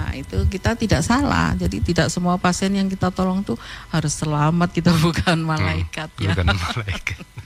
nah 0.01 0.17
itu 0.17 0.49
kita 0.49 0.77
tidak 0.77 1.05
salah 1.05 1.53
jadi 1.57 1.77
tidak 1.81 2.09
semua 2.09 2.41
pasien 2.41 2.73
yang 2.73 2.89
kita 2.89 3.13
tolong 3.13 3.45
tuh 3.45 3.57
harus 3.93 4.17
selamat 4.17 4.69
kita 4.73 4.93
bukan 5.05 5.45
malaikat 5.45 6.09
ya 6.21 6.33
Bukan 6.37 6.47
malaikat. 6.57 7.25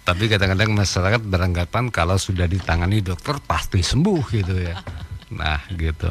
Tapi 0.00 0.26
kadang-kadang 0.26 0.74
masyarakat 0.74 1.22
beranggapan 1.22 1.92
kalau 1.92 2.16
sudah 2.16 2.48
ditangani 2.48 3.04
dokter 3.04 3.36
pasti 3.44 3.84
sembuh 3.84 4.22
gitu 4.32 4.58
ya. 4.58 4.80
Nah 5.30 5.60
gitu. 5.70 6.10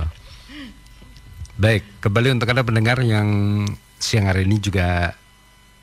Baik, 1.60 2.00
kembali 2.00 2.39
untuk 2.39 2.48
anda 2.48 2.63
pendengar 2.63 3.04
yang 3.04 3.28
siang 4.00 4.32
hari 4.32 4.48
ini 4.48 4.58
juga 4.58 5.14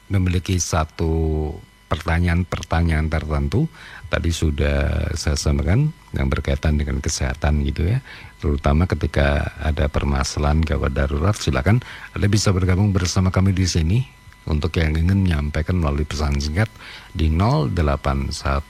memiliki 0.09 0.57
satu 0.57 1.53
pertanyaan-pertanyaan 1.87 3.07
tertentu. 3.07 3.71
Tadi 4.07 4.31
sudah 4.31 5.11
saya 5.19 5.39
sampaikan 5.39 5.91
yang 6.15 6.27
berkaitan 6.31 6.79
dengan 6.79 6.99
kesehatan 6.99 7.63
gitu 7.67 7.87
ya. 7.87 8.03
Terutama 8.43 8.87
ketika 8.91 9.55
ada 9.61 9.87
permasalahan 9.87 10.63
gawat 10.63 10.95
darurat, 10.95 11.37
silakan 11.39 11.83
Anda 12.15 12.27
bisa 12.27 12.51
bergabung 12.51 12.91
bersama 12.91 13.31
kami 13.31 13.55
di 13.55 13.67
sini 13.67 13.99
untuk 14.47 14.79
yang 14.79 14.95
ingin 14.95 15.27
menyampaikan 15.27 15.77
melalui 15.79 16.07
pesan 16.07 16.39
singkat 16.39 16.71
di 17.11 17.31
081 17.31 17.75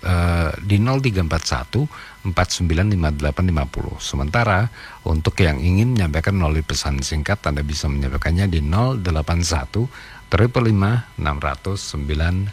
eh, 0.03 0.51
di 0.65 0.77
0341 0.81 2.33
495850. 2.33 4.01
Sementara 4.01 4.67
untuk 5.05 5.37
yang 5.39 5.61
ingin 5.61 5.95
menyampaikan 5.95 6.35
melalui 6.35 6.65
pesan 6.65 7.05
singkat 7.05 7.45
Anda 7.45 7.61
bisa 7.63 7.87
menyampaikannya 7.87 8.49
di 8.49 8.65
081 8.65 10.33
355 10.33 11.21
600 11.21 11.79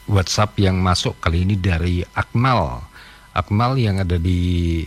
WhatsApp 0.09 0.59
yang 0.59 0.81
masuk 0.83 1.21
kali 1.23 1.47
ini 1.47 1.55
dari 1.61 2.03
Akmal. 2.17 2.83
Akmal 3.33 3.79
yang 3.81 4.03
ada 4.03 4.19
di 4.19 4.83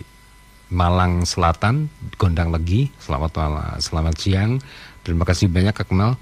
Malang 0.76 1.24
Selatan, 1.24 1.88
Gondang 2.20 2.52
Legi. 2.52 2.92
Selamat 3.00 3.32
malam, 3.40 3.80
selamat 3.80 4.16
siang. 4.20 4.60
Terima 5.08 5.24
kasih 5.24 5.48
banyak 5.48 5.72
Akmal. 5.72 6.20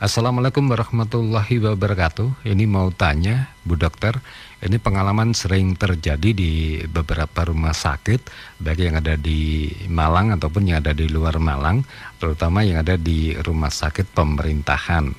Assalamualaikum 0.00 0.64
warahmatullahi 0.68 1.60
wabarakatuh. 1.60 2.44
Ini 2.44 2.64
mau 2.68 2.88
tanya, 2.92 3.52
Bu 3.64 3.76
Dokter, 3.76 4.16
ini 4.60 4.76
pengalaman 4.80 5.32
sering 5.36 5.76
terjadi 5.76 6.36
di 6.36 6.80
beberapa 6.88 7.48
rumah 7.48 7.76
sakit, 7.76 8.28
baik 8.60 8.80
yang 8.80 8.96
ada 9.00 9.16
di 9.16 9.72
Malang 9.88 10.36
ataupun 10.36 10.72
yang 10.72 10.80
ada 10.84 10.96
di 10.96 11.04
luar 11.08 11.36
Malang, 11.40 11.84
terutama 12.16 12.64
yang 12.64 12.80
ada 12.80 12.96
di 12.96 13.36
rumah 13.40 13.68
sakit 13.68 14.08
pemerintahan. 14.12 15.12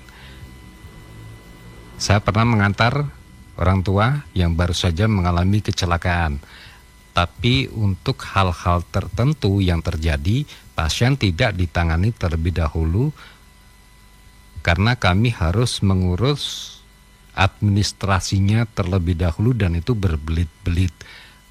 Saya 2.02 2.18
pernah 2.18 2.46
mengantar 2.50 3.06
orang 3.62 3.86
tua 3.86 4.26
yang 4.34 4.58
baru 4.58 4.74
saja 4.74 5.06
mengalami 5.06 5.62
kecelakaan. 5.62 6.42
Tapi 7.12 7.68
untuk 7.68 8.24
hal-hal 8.24 8.88
tertentu 8.88 9.60
yang 9.60 9.84
terjadi, 9.84 10.48
pasien 10.72 11.20
tidak 11.20 11.60
ditangani 11.60 12.16
terlebih 12.16 12.56
dahulu 12.56 13.12
karena 14.64 14.96
kami 14.96 15.34
harus 15.34 15.84
mengurus 15.84 16.78
administrasinya 17.36 18.68
terlebih 18.70 19.18
dahulu 19.18 19.52
dan 19.52 19.76
itu 19.76 19.92
berbelit-belit. 19.92 20.94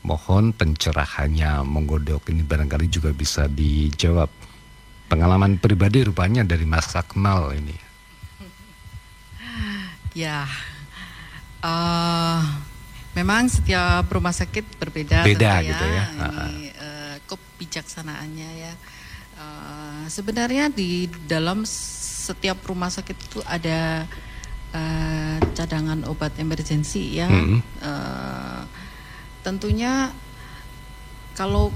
Mohon 0.00 0.56
pencerahannya, 0.56 1.60
menggodok 1.68 2.32
ini 2.32 2.40
barangkali 2.40 2.88
juga 2.88 3.12
bisa 3.12 3.44
dijawab. 3.44 4.32
Pengalaman 5.12 5.60
pribadi 5.60 6.06
rupanya 6.06 6.40
dari 6.40 6.64
Mas 6.64 6.96
Akmal 6.96 7.52
ini. 7.52 7.76
Ya, 10.16 10.48
uh, 11.60 12.40
memang 13.14 13.50
setiap 13.50 14.06
rumah 14.10 14.34
sakit 14.34 14.78
berbeda. 14.78 15.26
Beda 15.26 15.62
gitu 15.66 15.84
ya. 15.84 16.04
Ini 16.14 16.70
uh, 16.78 17.16
kebijaksanaannya 17.26 18.50
ya. 18.54 18.72
Uh, 19.40 20.04
sebenarnya 20.06 20.68
di 20.68 21.08
dalam 21.24 21.64
setiap 21.66 22.60
rumah 22.68 22.92
sakit 22.92 23.16
itu 23.16 23.40
ada 23.48 24.04
uh, 24.76 25.36
cadangan 25.56 26.06
obat 26.06 26.36
emergensi 26.38 27.18
ya. 27.18 27.26
Hmm. 27.26 27.58
Uh, 27.82 28.62
tentunya 29.42 30.12
kalau 31.34 31.72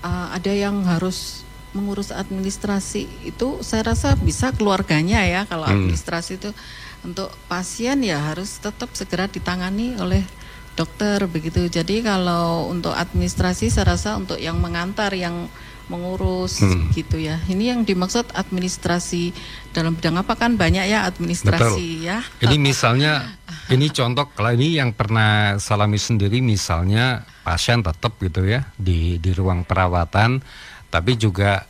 uh, 0.00 0.28
ada 0.32 0.50
yang 0.50 0.82
harus 0.88 1.44
mengurus 1.76 2.08
administrasi 2.08 3.28
itu 3.28 3.60
saya 3.60 3.92
rasa 3.92 4.16
bisa 4.16 4.48
keluarganya 4.56 5.20
ya 5.28 5.44
kalau 5.44 5.68
hmm. 5.68 5.76
administrasi 5.76 6.40
itu 6.40 6.50
untuk 7.04 7.28
pasien 7.52 8.00
ya 8.00 8.16
harus 8.32 8.56
tetap 8.56 8.88
segera 8.96 9.28
ditangani 9.28 9.92
oleh 10.00 10.24
dokter 10.76 11.24
begitu. 11.26 11.66
Jadi 11.66 12.04
kalau 12.04 12.68
untuk 12.68 12.92
administrasi 12.92 13.72
saya 13.72 13.96
rasa 13.96 14.20
untuk 14.20 14.36
yang 14.36 14.60
mengantar 14.60 15.10
yang 15.16 15.48
mengurus 15.86 16.62
hmm. 16.62 16.90
gitu 16.92 17.16
ya. 17.16 17.38
Ini 17.46 17.74
yang 17.74 17.80
dimaksud 17.86 18.34
administrasi 18.34 19.30
dalam 19.70 19.94
bidang 19.94 20.18
apa 20.18 20.34
kan 20.34 20.58
banyak 20.58 20.86
ya 20.90 21.06
administrasi 21.06 22.02
Betul. 22.02 22.06
ya. 22.06 22.18
Ini 22.42 22.56
misalnya 22.58 23.38
ini 23.70 23.86
contoh 23.94 24.26
kalau 24.34 24.52
ini 24.54 24.78
yang 24.78 24.90
pernah 24.90 25.56
salami 25.62 25.98
sendiri 25.98 26.42
misalnya 26.42 27.22
pasien 27.46 27.86
tetap 27.86 28.18
gitu 28.18 28.42
ya 28.42 28.66
di 28.74 29.22
di 29.22 29.30
ruang 29.30 29.62
perawatan 29.62 30.42
tapi 30.90 31.14
juga 31.14 31.62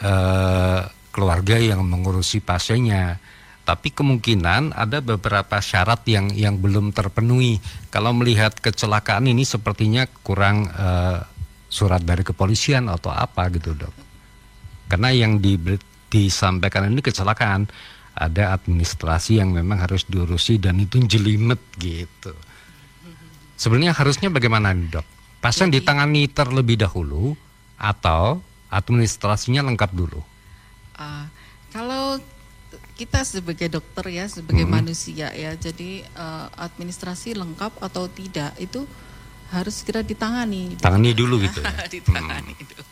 eh, 0.00 0.80
keluarga 1.12 1.56
yang 1.56 1.84
mengurusi 1.84 2.40
pasiennya. 2.44 3.31
Tapi 3.62 3.94
kemungkinan 3.94 4.74
ada 4.74 4.98
beberapa 4.98 5.62
syarat 5.62 6.02
yang 6.10 6.34
yang 6.34 6.58
belum 6.58 6.90
terpenuhi. 6.90 7.62
Kalau 7.94 8.10
melihat 8.10 8.58
kecelakaan 8.58 9.30
ini 9.30 9.46
sepertinya 9.46 10.02
kurang 10.26 10.66
eh, 10.66 11.22
surat 11.70 12.02
dari 12.02 12.26
kepolisian 12.26 12.90
atau 12.90 13.14
apa 13.14 13.46
gitu 13.54 13.78
dok. 13.78 13.94
Karena 14.90 15.14
yang 15.14 15.38
di, 15.38 15.54
disampaikan 16.10 16.90
ini 16.90 17.00
kecelakaan. 17.00 17.70
Ada 18.12 18.52
administrasi 18.52 19.40
yang 19.40 19.56
memang 19.56 19.80
harus 19.80 20.04
diurusi 20.04 20.60
dan 20.60 20.76
itu 20.76 21.00
jelimet 21.00 21.56
gitu. 21.80 22.36
Sebenarnya 23.56 23.96
harusnya 23.96 24.28
bagaimana 24.28 24.76
dok? 24.76 25.06
Pasien 25.40 25.72
ditangani 25.72 26.28
terlebih 26.28 26.76
dahulu 26.76 27.32
atau 27.80 28.44
administrasinya 28.68 29.64
lengkap 29.64 29.96
dulu? 29.96 30.20
uh, 30.20 30.31
kita 32.92 33.24
sebagai 33.24 33.72
dokter 33.72 34.04
ya 34.12 34.28
sebagai 34.28 34.68
hmm. 34.68 34.72
manusia 34.72 35.32
ya 35.32 35.56
jadi 35.56 36.04
uh, 36.12 36.52
administrasi 36.60 37.32
lengkap 37.34 37.80
atau 37.80 38.04
tidak 38.06 38.52
itu 38.60 38.84
harus 39.52 39.84
segera 39.84 40.00
ditangani. 40.00 40.80
Tangani 40.80 41.12
dulu 41.12 41.44
gitu 41.44 41.60
ya. 41.60 41.84
ditangani 41.94 42.56
hmm. 42.56 42.66
dulu. 42.72 42.84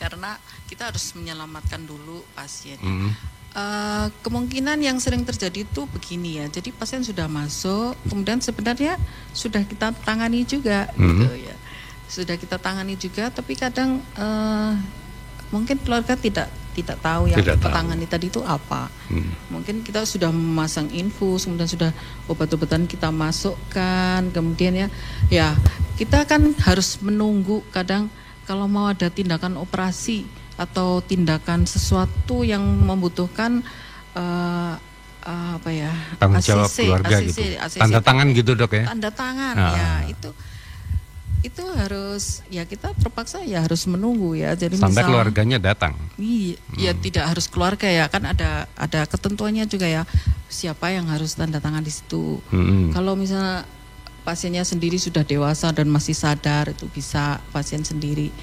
Karena 0.00 0.30
kita 0.66 0.88
harus 0.88 1.12
menyelamatkan 1.14 1.84
dulu 1.84 2.24
pasien. 2.32 2.80
Hmm. 2.80 3.12
Uh, 3.52 4.08
kemungkinan 4.24 4.80
yang 4.80 4.96
sering 5.00 5.24
terjadi 5.28 5.68
itu 5.68 5.84
begini 5.92 6.40
ya. 6.40 6.46
Jadi 6.48 6.72
pasien 6.72 7.04
sudah 7.04 7.28
masuk, 7.28 7.92
kemudian 8.08 8.40
sebenarnya 8.40 8.96
sudah 9.36 9.64
kita 9.68 9.92
tangani 10.02 10.48
juga 10.48 10.88
hmm. 10.96 11.04
gitu 11.04 11.28
ya. 11.44 11.56
Sudah 12.08 12.40
kita 12.40 12.56
tangani 12.56 12.96
juga, 12.96 13.28
tapi 13.28 13.52
kadang 13.52 14.00
uh, 14.16 14.72
mungkin 15.52 15.76
keluarga 15.84 16.16
tidak 16.16 16.48
tidak 16.78 16.98
tahu 17.02 17.26
yang 17.26 17.38
tidak 17.42 17.58
tahu. 17.58 18.06
tadi 18.06 18.26
itu 18.30 18.40
apa. 18.46 18.86
Hmm. 19.10 19.30
Mungkin 19.50 19.82
kita 19.82 20.06
sudah 20.06 20.30
memasang 20.30 20.88
infus, 20.94 21.44
kemudian 21.44 21.66
sudah 21.66 21.90
obat-obatan 22.30 22.86
kita 22.86 23.10
masukkan, 23.10 24.22
kemudian 24.30 24.74
ya, 24.74 24.88
ya 25.28 25.48
kita 25.98 26.22
kan 26.24 26.54
harus 26.62 27.02
menunggu. 27.02 27.66
Kadang 27.74 28.06
kalau 28.46 28.70
mau 28.70 28.88
ada 28.88 29.10
tindakan 29.10 29.58
operasi 29.58 30.24
atau 30.58 31.02
tindakan 31.02 31.66
sesuatu 31.66 32.42
yang 32.42 32.62
membutuhkan 32.62 33.62
uh, 34.18 34.74
uh, 35.28 35.50
apa 35.60 35.70
ya 35.70 35.92
tanggung 36.18 36.42
jawab 36.42 36.66
ACC, 36.66 36.78
keluarga 36.82 37.16
ACC, 37.20 37.26
gitu, 37.28 37.42
ACC, 37.60 37.78
tanda 37.78 38.00
tangan 38.02 38.26
gitu 38.34 38.50
dok 38.58 38.72
ya, 38.74 38.84
tanda 38.90 39.10
tangan 39.14 39.54
ah. 39.54 39.74
ya 39.76 39.90
itu 40.10 40.30
itu 41.38 41.62
harus 41.62 42.42
ya 42.50 42.66
kita 42.66 42.90
terpaksa 42.98 43.46
ya 43.46 43.62
harus 43.62 43.86
menunggu 43.86 44.34
ya. 44.34 44.58
Jadi 44.58 44.74
sampai 44.74 45.06
misal, 45.06 45.10
keluarganya 45.10 45.58
datang. 45.62 45.94
Iya 46.18 46.58
ya 46.74 46.92
hmm. 46.94 47.02
tidak 47.02 47.24
harus 47.30 47.46
keluarga 47.46 47.86
ya. 47.86 48.10
Kan 48.10 48.26
ada 48.26 48.66
ada 48.74 49.06
ketentuannya 49.06 49.70
juga 49.70 49.86
ya. 49.86 50.02
Siapa 50.50 50.90
yang 50.90 51.06
harus 51.06 51.38
tanda 51.38 51.62
tangan 51.62 51.84
di 51.84 51.92
situ? 51.94 52.42
Hmm. 52.50 52.90
kalau 52.90 53.14
misalnya 53.14 53.68
pasiennya 54.26 54.66
sendiri 54.66 54.98
sudah 55.00 55.22
dewasa 55.24 55.70
dan 55.72 55.88
masih 55.88 56.12
sadar 56.12 56.74
itu 56.74 56.90
bisa 56.90 57.38
pasien 57.54 57.86
sendiri. 57.86 58.34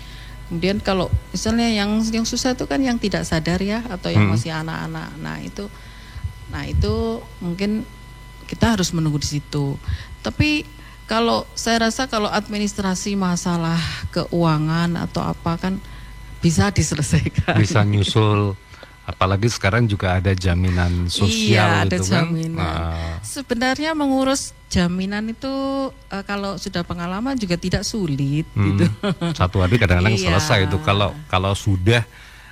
Kemudian 0.47 0.79
kalau 0.79 1.11
misalnya 1.33 1.67
yang 1.67 1.99
yang 2.13 2.23
susah 2.23 2.53
itu 2.53 2.63
kan 2.69 2.79
yang 2.79 2.95
tidak 3.01 3.27
sadar 3.27 3.59
ya 3.59 3.83
atau 3.91 4.07
yang 4.07 4.29
hmm. 4.29 4.33
masih 4.39 4.55
anak-anak. 4.55 5.09
Nah 5.19 5.37
itu 5.43 5.67
nah 6.53 6.63
itu 6.63 7.19
mungkin 7.43 7.83
kita 8.47 8.77
harus 8.77 8.95
menunggu 8.95 9.19
di 9.19 9.41
situ. 9.41 9.75
Tapi 10.23 10.63
kalau 11.05 11.45
saya 11.53 11.89
rasa 11.89 12.09
kalau 12.09 12.29
administrasi 12.29 13.13
masalah 13.13 13.77
keuangan 14.09 14.97
atau 14.97 15.21
apa 15.21 15.57
kan 15.57 15.77
bisa 16.41 16.69
diselesaikan. 16.77 17.57
Bisa 17.57 17.85
nyusul 17.85 18.57
apalagi 19.05 19.45
sekarang 19.53 19.85
juga 19.85 20.17
ada 20.17 20.33
jaminan 20.33 21.05
sosial 21.13 21.85
iya, 21.85 21.85
ada 21.85 21.97
kan. 22.01 22.25
jaminan. 22.25 22.57
Nah. 22.57 23.21
Sebenarnya 23.21 23.93
mengurus 23.93 24.57
jaminan 24.65 25.29
itu 25.29 25.53
uh, 25.93 26.23
kalau 26.25 26.57
sudah 26.57 26.81
pengalaman 26.81 27.37
juga 27.37 27.53
tidak 27.53 27.85
sulit 27.85 28.49
hmm, 28.57 28.65
gitu. 28.65 28.85
Satu 29.39 29.61
hari 29.61 29.77
kadang-kadang 29.77 30.17
iya. 30.17 30.33
selesai 30.33 30.65
itu 30.65 30.81
kalau 30.81 31.13
kalau 31.29 31.53
sudah 31.53 32.01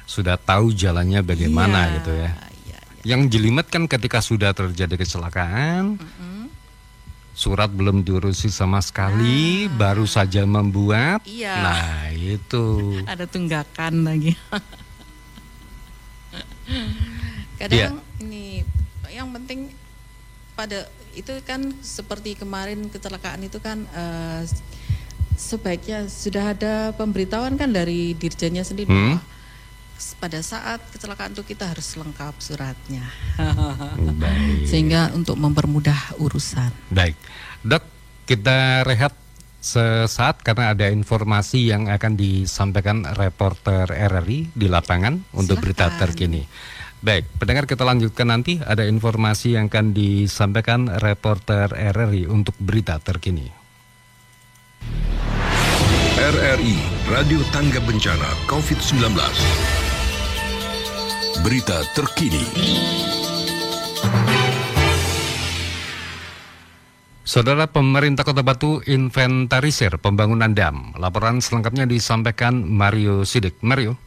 sudah 0.05 0.37
tahu 0.37 0.69
jalannya 0.77 1.25
bagaimana 1.25 1.89
iya, 1.89 1.93
gitu 1.97 2.11
ya. 2.13 2.29
Iya, 2.29 2.33
iya. 2.69 2.79
Yang 3.01 3.21
jelimet 3.33 3.67
kan 3.73 3.89
ketika 3.89 4.21
sudah 4.21 4.53
terjadi 4.53 4.93
kecelakaan. 4.93 5.97
Mm 5.97 6.05
-hmm 6.05 6.32
surat 7.33 7.69
belum 7.69 8.05
diurusi 8.05 8.53
sama 8.53 8.77
sekali, 8.79 9.65
ah. 9.65 9.73
baru 9.73 10.05
saja 10.05 10.45
membuat. 10.45 11.25
Iya. 11.25 11.57
Nah, 11.57 12.13
itu. 12.13 12.65
Ada 13.11 13.25
tunggakan 13.25 14.05
lagi. 14.05 14.37
Kadang 17.59 17.77
ya. 17.77 17.89
ini 18.21 18.61
yang 19.13 19.29
penting 19.33 19.69
pada 20.53 20.89
itu 21.13 21.33
kan 21.45 21.73
seperti 21.81 22.33
kemarin 22.33 22.89
kecelakaan 22.89 23.45
itu 23.45 23.61
kan 23.61 23.85
uh, 23.93 24.41
sebaiknya 25.37 26.09
sudah 26.09 26.53
ada 26.53 26.73
pemberitahuan 26.97 27.57
kan 27.57 27.69
dari 27.69 28.17
dirjennya 28.17 28.65
sendiri 28.65 28.89
hmm? 28.89 29.17
Pada 30.19 30.43
saat 30.43 30.83
kecelakaan 30.91 31.31
itu 31.31 31.43
kita 31.47 31.71
harus 31.71 31.95
lengkap 31.95 32.35
suratnya. 32.43 33.07
Baik. 34.23 34.67
Sehingga 34.67 35.15
untuk 35.15 35.39
mempermudah 35.39 36.19
urusan. 36.19 36.71
Baik. 36.91 37.15
Dok, 37.63 37.83
kita 38.27 38.83
rehat 38.83 39.15
sesaat 39.63 40.43
karena 40.43 40.75
ada 40.75 40.91
informasi 40.91 41.71
yang 41.71 41.87
akan 41.87 42.19
disampaikan 42.19 43.07
reporter 43.15 43.87
RRI 43.87 44.51
di 44.51 44.67
lapangan 44.67 45.23
untuk 45.31 45.63
Silahkan. 45.63 45.63
berita 45.63 45.85
terkini. 45.95 46.43
Baik, 47.03 47.27
pendengar 47.39 47.67
kita 47.67 47.83
lanjutkan 47.83 48.27
nanti 48.31 48.59
ada 48.63 48.83
informasi 48.87 49.55
yang 49.59 49.67
akan 49.71 49.95
disampaikan 49.95 50.87
reporter 50.99 51.71
RRI 51.71 52.27
untuk 52.27 52.55
berita 52.59 52.99
terkini. 52.99 53.47
RRI 56.23 56.75
Radio 57.11 57.43
Tangga 57.51 57.83
Bencana 57.83 58.31
COVID-19 58.47 59.82
Berita 61.43 61.83
terkini 61.91 62.39
Saudara 67.27 67.67
pemerintah 67.67 68.23
Kota 68.23 68.47
Batu 68.47 68.79
inventarisir 68.87 69.99
pembangunan 69.99 70.55
dam. 70.55 70.95
Laporan 70.95 71.43
selengkapnya 71.43 71.83
disampaikan 71.83 72.63
Mario 72.63 73.27
Sidik. 73.27 73.59
Mario. 73.59 73.99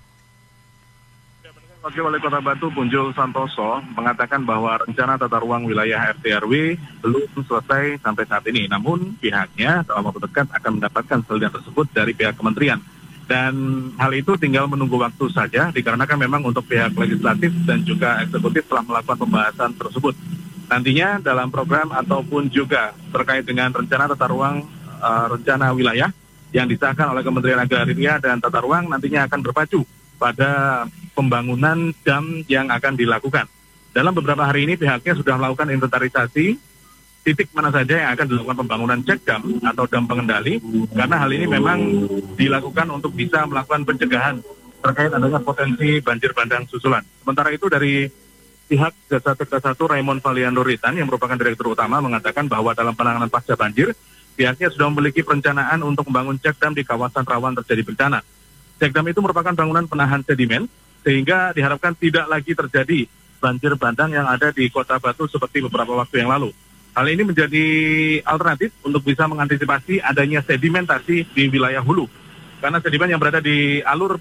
Wakil 1.84 2.08
Wali 2.08 2.24
Kota 2.24 2.40
Batu 2.40 2.72
Punjul 2.72 3.12
Santoso 3.12 3.84
mengatakan 3.92 4.40
bahwa 4.48 4.80
rencana 4.80 5.20
tata 5.20 5.36
ruang 5.36 5.68
wilayah 5.68 6.16
RT 6.16 6.24
RW 6.40 6.80
belum 7.04 7.28
selesai 7.36 8.00
sampai 8.00 8.24
saat 8.24 8.48
ini. 8.48 8.64
Namun 8.64 9.20
pihaknya 9.20 9.84
dalam 9.84 10.08
waktu 10.08 10.24
dekat 10.24 10.48
akan 10.56 10.80
mendapatkan 10.80 11.20
salinan 11.28 11.52
tersebut 11.52 11.84
dari 11.92 12.16
pihak 12.16 12.32
kementerian. 12.40 12.80
Dan 13.26 13.54
hal 13.98 14.14
itu 14.14 14.38
tinggal 14.38 14.70
menunggu 14.70 15.02
waktu 15.02 15.26
saja 15.34 15.74
dikarenakan 15.74 16.14
memang 16.14 16.42
untuk 16.46 16.62
pihak 16.62 16.94
legislatif 16.94 17.50
dan 17.66 17.82
juga 17.82 18.22
eksekutif 18.22 18.70
telah 18.70 18.86
melakukan 18.86 19.18
pembahasan 19.18 19.70
tersebut. 19.74 20.14
Nantinya 20.70 21.18
dalam 21.18 21.50
program 21.50 21.90
ataupun 21.90 22.46
juga 22.50 22.94
terkait 23.10 23.42
dengan 23.42 23.74
rencana 23.74 24.10
tata 24.14 24.26
ruang 24.30 24.62
uh, 25.02 25.26
rencana 25.30 25.74
wilayah 25.74 26.10
yang 26.54 26.70
disahkan 26.70 27.10
oleh 27.10 27.22
Kementerian 27.26 27.60
Agraria 27.60 28.16
dan 28.22 28.38
Tata 28.38 28.62
Ruang 28.62 28.86
nantinya 28.88 29.26
akan 29.26 29.40
berpacu 29.42 29.82
pada 30.16 30.84
pembangunan 31.12 31.92
dam 32.00 32.40
yang 32.48 32.72
akan 32.72 32.96
dilakukan. 32.96 33.44
Dalam 33.92 34.12
beberapa 34.12 34.44
hari 34.44 34.68
ini 34.68 34.76
pihaknya 34.76 35.16
sudah 35.16 35.36
melakukan 35.40 35.72
inventarisasi 35.72 36.56
titik 37.26 37.50
mana 37.50 37.74
saja 37.74 38.06
yang 38.06 38.10
akan 38.14 38.26
dilakukan 38.30 38.56
pembangunan 38.62 38.98
cek 39.02 39.26
dam 39.26 39.42
atau 39.66 39.84
dam 39.90 40.06
pengendali 40.06 40.62
karena 40.94 41.16
hal 41.18 41.30
ini 41.34 41.46
memang 41.50 41.78
dilakukan 42.38 42.86
untuk 42.94 43.10
bisa 43.18 43.42
melakukan 43.50 43.82
pencegahan 43.82 44.38
terkait 44.78 45.10
adanya 45.10 45.42
potensi 45.42 45.98
banjir 45.98 46.30
bandang 46.30 46.62
susulan. 46.70 47.02
Sementara 47.02 47.50
itu 47.50 47.66
dari 47.66 48.06
pihak 48.70 49.10
Jasa 49.10 49.34
Tirta 49.34 49.58
1 49.58 49.74
Raymond 49.74 50.22
Valiando 50.22 50.62
Ritan 50.62 50.94
yang 50.94 51.10
merupakan 51.10 51.34
direktur 51.34 51.74
utama 51.74 51.98
mengatakan 51.98 52.46
bahwa 52.46 52.70
dalam 52.78 52.94
penanganan 52.94 53.26
pasca 53.26 53.58
banjir, 53.58 53.90
pihaknya 54.38 54.70
sudah 54.70 54.86
memiliki 54.94 55.26
perencanaan 55.26 55.82
untuk 55.82 56.06
membangun 56.06 56.38
cek 56.38 56.62
dam 56.62 56.78
di 56.78 56.86
kawasan 56.86 57.26
rawan 57.26 57.58
terjadi 57.58 57.82
bencana. 57.82 58.22
Cek 58.78 58.94
dam 58.94 59.02
itu 59.10 59.18
merupakan 59.18 59.50
bangunan 59.50 59.90
penahan 59.90 60.22
sedimen, 60.22 60.70
sehingga 61.02 61.50
diharapkan 61.50 61.98
tidak 61.98 62.30
lagi 62.30 62.54
terjadi 62.54 63.10
banjir 63.42 63.74
bandang 63.74 64.14
yang 64.14 64.30
ada 64.30 64.54
di 64.54 64.70
kota 64.70 65.02
Batu 65.02 65.26
seperti 65.26 65.66
beberapa 65.66 65.98
waktu 65.98 66.22
yang 66.22 66.30
lalu. 66.30 66.54
Hal 66.96 67.12
ini 67.12 67.28
menjadi 67.28 67.66
alternatif 68.24 68.72
untuk 68.80 69.04
bisa 69.04 69.28
mengantisipasi 69.28 70.00
adanya 70.00 70.40
sedimentasi 70.40 71.28
di 71.28 71.42
wilayah 71.52 71.84
hulu. 71.84 72.08
Karena 72.56 72.80
sedimen 72.80 73.12
yang 73.12 73.20
berada 73.20 73.44
di 73.44 73.84
alur 73.84 74.16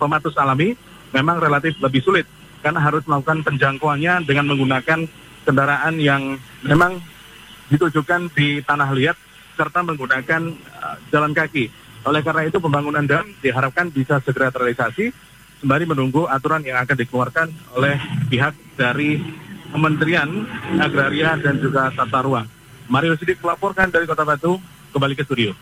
pematus 0.00 0.32
alami 0.40 0.72
memang 1.12 1.36
relatif 1.36 1.76
lebih 1.84 2.00
sulit 2.00 2.24
karena 2.64 2.80
harus 2.80 3.04
melakukan 3.04 3.44
penjangkauannya 3.44 4.24
dengan 4.24 4.48
menggunakan 4.48 5.04
kendaraan 5.44 6.00
yang 6.00 6.40
memang 6.64 6.96
ditujukan 7.68 8.32
di 8.32 8.64
tanah 8.64 8.88
liat 8.96 9.16
serta 9.60 9.84
menggunakan 9.84 10.42
uh, 10.80 10.96
jalan 11.12 11.36
kaki. 11.36 11.68
Oleh 12.08 12.24
karena 12.24 12.48
itu 12.48 12.56
pembangunan 12.56 13.04
dam 13.04 13.28
diharapkan 13.44 13.92
bisa 13.92 14.16
segera 14.24 14.48
terrealisasi 14.48 15.12
sembari 15.60 15.84
menunggu 15.84 16.24
aturan 16.24 16.64
yang 16.64 16.80
akan 16.80 16.96
dikeluarkan 16.96 17.52
oleh 17.76 18.00
pihak 18.32 18.56
dari 18.80 19.20
Kementerian 19.72 20.28
Agraria 20.80 21.36
dan 21.40 21.60
juga 21.60 21.92
Tata 21.92 22.20
Ruang. 22.24 22.48
Mario 22.88 23.14
Sidik 23.20 23.44
melaporkan 23.44 23.92
dari 23.92 24.08
Kota 24.08 24.24
Batu, 24.24 24.56
kembali 24.96 25.14
ke 25.14 25.24
studio. 25.24 25.52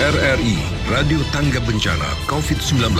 RRI 0.00 0.56
Radio 0.88 1.20
Tangga 1.30 1.60
Bencana 1.62 2.08
COVID-19 2.26 2.98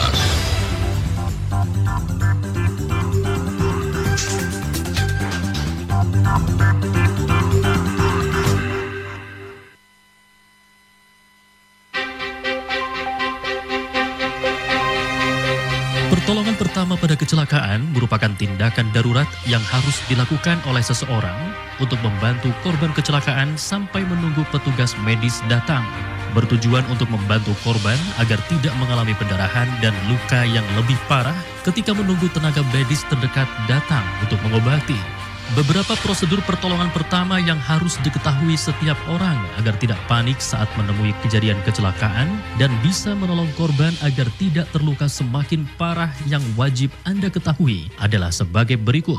Pertolongan 16.30 16.62
pertama 16.62 16.94
pada 16.94 17.18
kecelakaan 17.18 17.90
merupakan 17.90 18.30
tindakan 18.38 18.86
darurat 18.94 19.26
yang 19.50 19.58
harus 19.66 19.98
dilakukan 20.06 20.62
oleh 20.70 20.78
seseorang 20.78 21.34
untuk 21.82 21.98
membantu 22.06 22.54
korban 22.62 22.94
kecelakaan 22.94 23.58
sampai 23.58 24.06
menunggu 24.06 24.46
petugas 24.54 24.94
medis 25.02 25.42
datang. 25.50 25.82
Bertujuan 26.30 26.86
untuk 26.86 27.10
membantu 27.10 27.50
korban 27.66 27.98
agar 28.22 28.38
tidak 28.46 28.70
mengalami 28.78 29.10
pendarahan 29.18 29.66
dan 29.82 29.90
luka 30.06 30.46
yang 30.46 30.62
lebih 30.78 30.94
parah 31.10 31.34
ketika 31.66 31.90
menunggu 31.98 32.30
tenaga 32.30 32.62
medis 32.70 33.02
terdekat 33.10 33.50
datang 33.66 34.06
untuk 34.22 34.38
mengobati. 34.46 35.19
Beberapa 35.50 35.98
prosedur 36.06 36.38
pertolongan 36.46 36.94
pertama 36.94 37.42
yang 37.42 37.58
harus 37.58 37.98
diketahui 38.06 38.54
setiap 38.54 38.94
orang 39.10 39.34
agar 39.58 39.74
tidak 39.82 39.98
panik 40.06 40.38
saat 40.38 40.70
menemui 40.78 41.10
kejadian 41.26 41.58
kecelakaan 41.66 42.30
dan 42.54 42.70
bisa 42.86 43.18
menolong 43.18 43.50
korban 43.58 43.90
agar 44.06 44.30
tidak 44.38 44.70
terluka 44.70 45.10
semakin 45.10 45.66
parah 45.74 46.14
yang 46.30 46.38
wajib 46.54 46.94
Anda 47.02 47.34
ketahui 47.34 47.90
adalah 47.98 48.30
sebagai 48.30 48.78
berikut. 48.78 49.18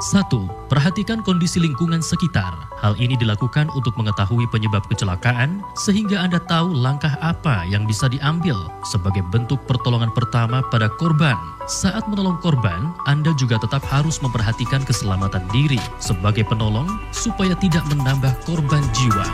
1. 0.00 0.72
Perhatikan 0.72 1.20
kondisi 1.20 1.60
lingkungan 1.60 2.00
sekitar. 2.00 2.69
Hal 2.80 2.96
ini 2.96 3.12
dilakukan 3.12 3.68
untuk 3.76 3.92
mengetahui 4.00 4.48
penyebab 4.48 4.88
kecelakaan 4.88 5.60
sehingga 5.76 6.24
Anda 6.24 6.40
tahu 6.40 6.72
langkah 6.72 7.12
apa 7.20 7.68
yang 7.68 7.84
bisa 7.84 8.08
diambil 8.08 8.56
sebagai 8.88 9.20
bentuk 9.28 9.60
pertolongan 9.68 10.08
pertama 10.16 10.64
pada 10.72 10.88
korban. 10.96 11.36
Saat 11.68 12.08
menolong 12.08 12.40
korban, 12.40 12.96
Anda 13.04 13.36
juga 13.36 13.60
tetap 13.60 13.84
harus 13.84 14.24
memperhatikan 14.24 14.80
keselamatan 14.88 15.44
diri 15.52 15.80
sebagai 16.00 16.48
penolong 16.48 16.88
supaya 17.12 17.52
tidak 17.60 17.84
menambah 17.92 18.32
korban 18.48 18.80
jiwa. 18.96 19.26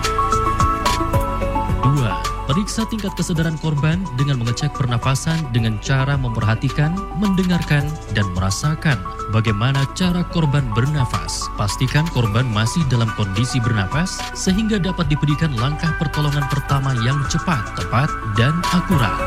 2. 1.86 2.25
Periksa 2.46 2.86
tingkat 2.86 3.10
kesadaran 3.18 3.58
korban 3.58 3.98
dengan 4.14 4.38
mengecek 4.38 4.70
pernapasan 4.78 5.34
dengan 5.50 5.82
cara 5.82 6.14
memperhatikan, 6.14 6.94
mendengarkan, 7.18 7.82
dan 8.14 8.22
merasakan 8.38 9.02
bagaimana 9.34 9.82
cara 9.98 10.22
korban 10.30 10.62
bernafas. 10.70 11.42
Pastikan 11.58 12.06
korban 12.14 12.46
masih 12.54 12.86
dalam 12.86 13.10
kondisi 13.18 13.58
bernapas 13.58 14.22
sehingga 14.38 14.78
dapat 14.78 15.10
diberikan 15.10 15.58
langkah 15.58 15.90
pertolongan 15.98 16.46
pertama 16.46 16.94
yang 17.02 17.18
cepat, 17.26 17.66
tepat, 17.74 18.06
dan 18.38 18.54
akurat. 18.70 19.18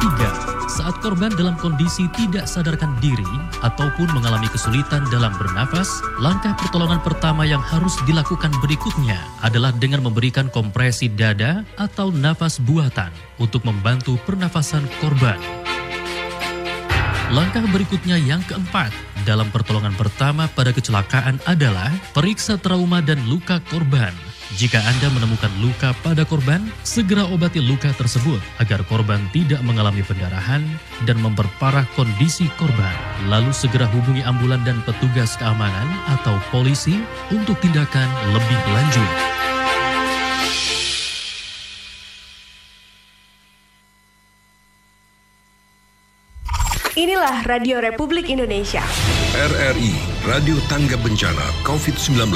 3. 0.00 0.51
Saat 0.72 1.04
korban 1.04 1.28
dalam 1.36 1.52
kondisi 1.60 2.08
tidak 2.16 2.48
sadarkan 2.48 2.96
diri 3.04 3.28
ataupun 3.60 4.08
mengalami 4.16 4.48
kesulitan 4.48 5.04
dalam 5.12 5.28
bernafas, 5.36 6.00
langkah 6.16 6.56
pertolongan 6.56 6.96
pertama 7.04 7.44
yang 7.44 7.60
harus 7.60 7.92
dilakukan 8.08 8.48
berikutnya 8.64 9.20
adalah 9.44 9.68
dengan 9.76 10.00
memberikan 10.00 10.48
kompresi 10.48 11.12
dada 11.12 11.60
atau 11.76 12.08
nafas 12.08 12.56
buatan 12.56 13.12
untuk 13.36 13.68
membantu 13.68 14.16
pernafasan 14.24 14.88
korban. 15.04 15.36
Langkah 17.28 17.68
berikutnya 17.68 18.16
yang 18.16 18.40
keempat 18.48 18.96
dalam 19.28 19.52
pertolongan 19.52 19.92
pertama 19.92 20.48
pada 20.56 20.72
kecelakaan 20.72 21.36
adalah 21.44 21.92
periksa 22.16 22.56
trauma 22.56 23.04
dan 23.04 23.20
luka 23.28 23.60
korban 23.68 24.16
jika 24.52 24.84
Anda 24.84 25.08
menemukan 25.16 25.48
luka 25.64 25.96
pada 26.04 26.28
korban, 26.28 26.68
segera 26.84 27.24
obati 27.24 27.56
luka 27.56 27.88
tersebut 27.96 28.36
agar 28.60 28.84
korban 28.84 29.24
tidak 29.32 29.64
mengalami 29.64 30.04
pendarahan 30.04 30.60
dan 31.08 31.16
memperparah 31.24 31.88
kondisi 31.96 32.52
korban. 32.60 32.92
Lalu 33.32 33.48
segera 33.56 33.88
hubungi 33.88 34.20
ambulan 34.20 34.60
dan 34.68 34.84
petugas 34.84 35.40
keamanan 35.40 35.88
atau 36.20 36.36
polisi 36.52 37.00
untuk 37.32 37.56
tindakan 37.64 38.08
lebih 38.36 38.60
lanjut. 38.76 39.10
Inilah 46.92 47.48
Radio 47.48 47.80
Republik 47.80 48.28
Indonesia. 48.28 48.84
RRI 49.32 49.96
Radio 50.28 50.60
Tangga 50.68 51.00
Bencana 51.00 51.40
COVID-19 51.64 52.28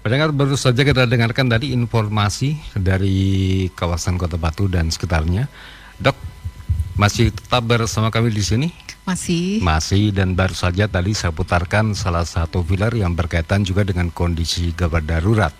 Pendengar 0.00 0.32
baru 0.32 0.56
saja 0.56 0.80
kita 0.80 1.04
dengarkan 1.04 1.52
tadi 1.52 1.76
informasi 1.76 2.56
dari 2.72 3.68
kawasan 3.76 4.16
Kota 4.16 4.40
Batu 4.40 4.64
dan 4.64 4.88
sekitarnya. 4.88 5.44
Dok, 6.00 6.16
masih 6.96 7.28
tetap 7.28 7.68
bersama 7.68 8.08
kami 8.08 8.32
di 8.32 8.40
sini? 8.40 8.72
Masih. 9.04 9.60
Masih 9.60 10.08
dan 10.08 10.32
baru 10.32 10.56
saja 10.56 10.88
tadi 10.88 11.12
saya 11.12 11.36
putarkan 11.36 11.92
salah 11.92 12.24
satu 12.24 12.64
filler 12.64 12.96
yang 12.96 13.12
berkaitan 13.12 13.60
juga 13.60 13.84
dengan 13.84 14.08
kondisi 14.08 14.72
gawat 14.72 15.04
darurat. 15.04 15.52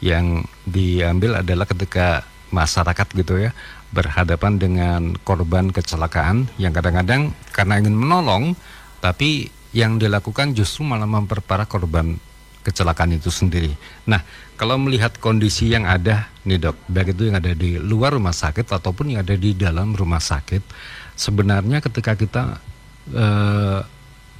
Yang 0.00 0.48
diambil 0.64 1.44
adalah 1.44 1.68
ketika 1.68 2.24
masyarakat 2.56 3.06
gitu 3.20 3.36
ya 3.36 3.52
berhadapan 3.92 4.56
dengan 4.56 5.12
korban 5.28 5.68
kecelakaan 5.68 6.48
yang 6.56 6.72
kadang-kadang 6.72 7.36
karena 7.52 7.84
ingin 7.84 8.00
menolong 8.00 8.56
tapi 9.04 9.52
yang 9.76 10.00
dilakukan 10.00 10.56
justru 10.56 10.86
malah 10.86 11.06
memperparah 11.06 11.66
korban 11.66 12.16
kecelakaan 12.64 13.14
itu 13.14 13.28
sendiri. 13.28 13.76
Nah, 14.08 14.24
kalau 14.56 14.80
melihat 14.80 15.14
kondisi 15.20 15.70
yang 15.70 15.84
ada 15.84 16.32
nih 16.48 16.58
dok, 16.58 16.76
baik 16.88 17.12
itu 17.12 17.28
yang 17.28 17.36
ada 17.36 17.52
di 17.52 17.76
luar 17.76 18.16
rumah 18.16 18.32
sakit 18.32 18.64
ataupun 18.72 19.12
yang 19.12 19.20
ada 19.20 19.36
di 19.36 19.52
dalam 19.52 19.92
rumah 19.92 20.24
sakit, 20.24 20.64
sebenarnya 21.14 21.84
ketika 21.84 22.16
kita 22.16 22.42
eh, 23.12 23.80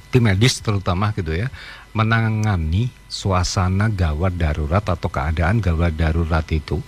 tim 0.09 0.23
medis 0.23 0.63
terutama 0.63 1.11
gitu 1.11 1.35
ya 1.35 1.51
menangani 1.91 2.87
suasana 3.11 3.91
gawat 3.91 4.35
darurat 4.39 4.83
atau 4.83 5.11
keadaan 5.11 5.59
gawat 5.59 5.95
darurat 5.95 6.47
itu 6.51 6.79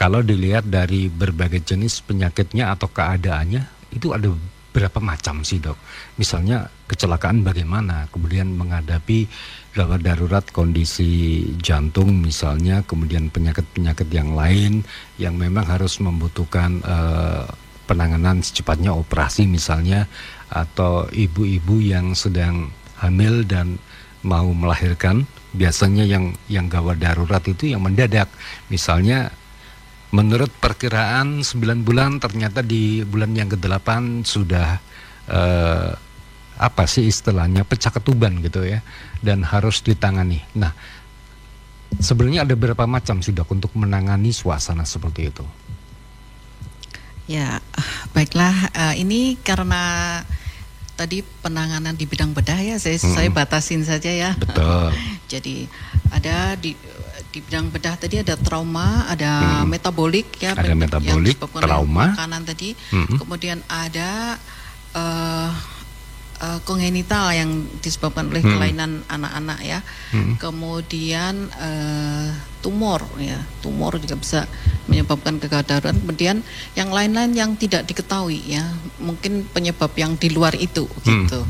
kalau 0.00 0.24
dilihat 0.24 0.64
dari 0.64 1.12
berbagai 1.12 1.60
jenis 1.60 2.00
penyakitnya 2.00 2.72
atau 2.72 2.88
keadaannya 2.88 3.68
itu 3.92 4.16
ada 4.16 4.32
berapa 4.70 5.02
macam 5.02 5.42
sih 5.42 5.58
dok? 5.58 5.76
Misalnya 6.14 6.70
kecelakaan 6.86 7.42
bagaimana, 7.42 8.06
kemudian 8.14 8.54
menghadapi 8.54 9.26
gawat 9.74 10.02
darurat 10.02 10.46
kondisi 10.50 11.42
jantung 11.58 12.22
misalnya, 12.22 12.82
kemudian 12.86 13.30
penyakit-penyakit 13.30 14.08
yang 14.10 14.34
lain 14.34 14.86
yang 15.18 15.34
memang 15.34 15.66
harus 15.66 15.98
membutuhkan 15.98 16.82
uh, 16.86 17.46
penanganan 17.90 18.42
secepatnya 18.42 18.94
operasi 18.94 19.50
misalnya, 19.50 20.06
atau 20.50 21.10
ibu-ibu 21.10 21.82
yang 21.82 22.14
sedang 22.14 22.70
hamil 23.02 23.42
dan 23.42 23.78
mau 24.22 24.46
melahirkan, 24.54 25.26
biasanya 25.50 26.06
yang 26.06 26.30
yang 26.46 26.70
gawat 26.70 27.02
darurat 27.02 27.42
itu 27.42 27.74
yang 27.74 27.82
mendadak, 27.82 28.30
misalnya 28.70 29.34
menurut 30.10 30.50
perkiraan 30.58 31.46
9 31.46 31.86
bulan 31.86 32.18
ternyata 32.18 32.66
di 32.66 33.06
bulan 33.06 33.30
yang 33.34 33.46
ke-8 33.46 34.22
sudah 34.26 34.82
uh, 35.30 35.90
apa 36.60 36.84
sih 36.84 37.08
istilahnya 37.08 37.64
pecah 37.64 37.94
ketuban 37.94 38.42
gitu 38.44 38.66
ya 38.66 38.84
dan 39.24 39.40
harus 39.46 39.80
ditangani. 39.80 40.44
Nah, 40.52 40.74
sebenarnya 41.96 42.44
ada 42.44 42.52
berapa 42.52 42.84
macam 42.84 43.24
sih 43.24 43.32
dok 43.32 43.48
untuk 43.54 43.72
menangani 43.78 44.34
suasana 44.34 44.84
seperti 44.84 45.32
itu? 45.32 45.46
Ya, 47.30 47.62
baiklah 48.10 48.52
uh, 48.74 48.94
ini 48.98 49.38
karena 49.40 50.20
tadi 50.98 51.24
penanganan 51.40 51.96
di 51.96 52.04
bidang 52.04 52.36
bedah 52.36 52.60
ya 52.60 52.76
saya 52.76 53.00
hmm. 53.00 53.14
saya 53.14 53.28
batasin 53.32 53.86
saja 53.86 54.10
ya. 54.10 54.30
Betul. 54.36 54.92
Jadi 55.32 55.64
ada 56.12 56.58
di 56.58 56.76
di 57.30 57.38
bidang 57.38 57.70
bedah 57.70 57.94
tadi 57.94 58.18
ada 58.18 58.34
trauma, 58.34 59.06
ada 59.06 59.62
hmm. 59.62 59.70
metabolik 59.70 60.34
ya, 60.42 60.58
ada 60.58 60.74
metabolik, 60.74 61.38
trauma, 61.38 62.10
makanan 62.10 62.42
tadi, 62.42 62.74
hmm. 62.74 63.22
kemudian 63.22 63.62
ada 63.70 64.34
uh, 64.98 65.50
uh, 66.40 66.58
kongenital 66.64 67.30
yang 67.30 67.68
disebabkan 67.84 68.32
oleh 68.32 68.42
hmm. 68.42 68.52
kelainan 68.56 68.90
anak-anak 69.06 69.60
ya, 69.62 69.78
hmm. 70.10 70.40
kemudian 70.40 71.52
uh, 71.54 72.28
tumor 72.64 73.04
ya, 73.20 73.40
tumor 73.60 73.96
juga 74.00 74.16
bisa 74.16 74.40
menyebabkan 74.88 75.38
kegagalan. 75.38 75.96
Kemudian 76.00 76.42
yang 76.74 76.90
lain-lain 76.90 77.32
yang 77.36 77.54
tidak 77.54 77.86
diketahui 77.86 78.40
ya, 78.56 78.64
mungkin 78.98 79.46
penyebab 79.52 79.92
yang 79.94 80.16
di 80.16 80.32
luar 80.32 80.56
itu 80.56 80.88
hmm. 80.88 81.04
gitu. 81.28 81.40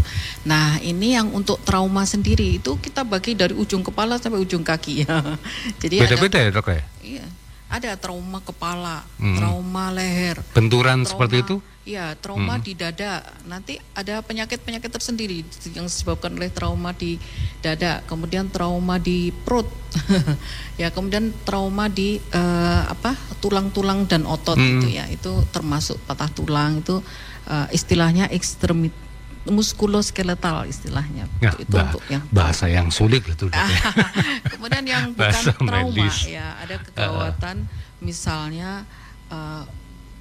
Nah 0.45 0.76
ini 0.82 1.14
yang 1.16 1.30
untuk 1.30 1.62
trauma 1.62 2.05
sendiri 2.05 2.59
itu 2.59 2.76
kita 2.82 3.07
bagi 3.07 3.38
dari 3.38 3.55
ujung 3.55 3.86
kepala 3.86 4.18
sampai 4.18 4.43
ujung 4.43 4.66
kaki 4.66 5.07
ya. 5.07 5.14
Jadi 5.82 6.03
beda-beda 6.03 6.38
ya 6.38 6.51
dok 6.51 6.68
ya. 6.68 6.82
Iya 7.01 7.26
ada 7.70 7.95
trauma 7.95 8.43
kepala, 8.43 9.07
hmm. 9.22 9.38
trauma 9.38 9.95
leher, 9.95 10.43
benturan 10.51 11.07
trauma, 11.07 11.11
seperti 11.14 11.36
itu? 11.47 11.57
Iya, 11.91 12.14
trauma 12.22 12.55
hmm. 12.55 12.62
di 12.62 12.72
dada. 12.78 13.18
Nanti 13.51 13.74
ada 13.99 14.22
penyakit-penyakit 14.22 14.95
tersendiri 14.95 15.43
yang 15.74 15.91
disebabkan 15.91 16.38
oleh 16.38 16.47
trauma 16.55 16.95
di 16.95 17.18
dada, 17.59 17.99
kemudian 18.07 18.47
trauma 18.47 19.03
di 19.03 19.34
perut, 19.34 19.66
ya, 20.80 20.95
kemudian 20.95 21.34
trauma 21.43 21.91
di 21.91 22.22
uh, 22.30 22.86
apa 22.86 23.18
tulang-tulang 23.43 24.07
dan 24.07 24.22
otot 24.22 24.55
hmm. 24.55 24.70
itu 24.78 24.86
ya, 24.95 25.11
itu 25.11 25.34
termasuk 25.51 25.99
patah 26.07 26.30
tulang 26.30 26.78
itu 26.78 27.03
uh, 27.51 27.66
istilahnya 27.74 28.30
ekstremitas 28.30 29.11
muskuloskeletal 29.49 30.68
istilahnya. 30.68 31.24
Ya, 31.41 31.57
itu 31.57 31.72
bah, 31.72 31.88
untuk 31.88 32.05
yang 32.12 32.22
bahasa 32.28 32.68
yang 32.68 32.93
sulit 32.93 33.24
itu. 33.24 33.49
Kemudian 34.53 34.84
yang 34.84 35.11
bukan 35.16 35.43
trauma 35.64 35.97
medis. 35.97 36.28
ya, 36.28 36.61
ada 36.61 36.76
kegawatan 36.76 37.64
uh. 37.64 37.99
misalnya 38.05 38.84
uh, 39.32 39.64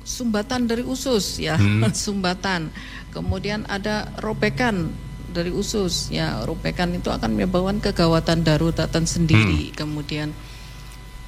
sumbatan 0.09 0.65
dari 0.65 0.81
usus 0.81 1.37
ya, 1.37 1.53
hmm. 1.53 1.93
sumbatan. 2.09 2.73
Kemudian 3.13 3.69
ada 3.69 4.09
robekan 4.17 4.89
dari 5.29 5.53
usus 5.53 6.09
ya, 6.09 6.41
robekan 6.49 6.97
itu 6.97 7.13
akan 7.13 7.37
menyebabkan 7.37 7.77
kegawatan 7.77 8.41
daruratan 8.41 9.05
sendiri. 9.05 9.69
Hmm. 9.69 9.75
Kemudian 9.77 10.29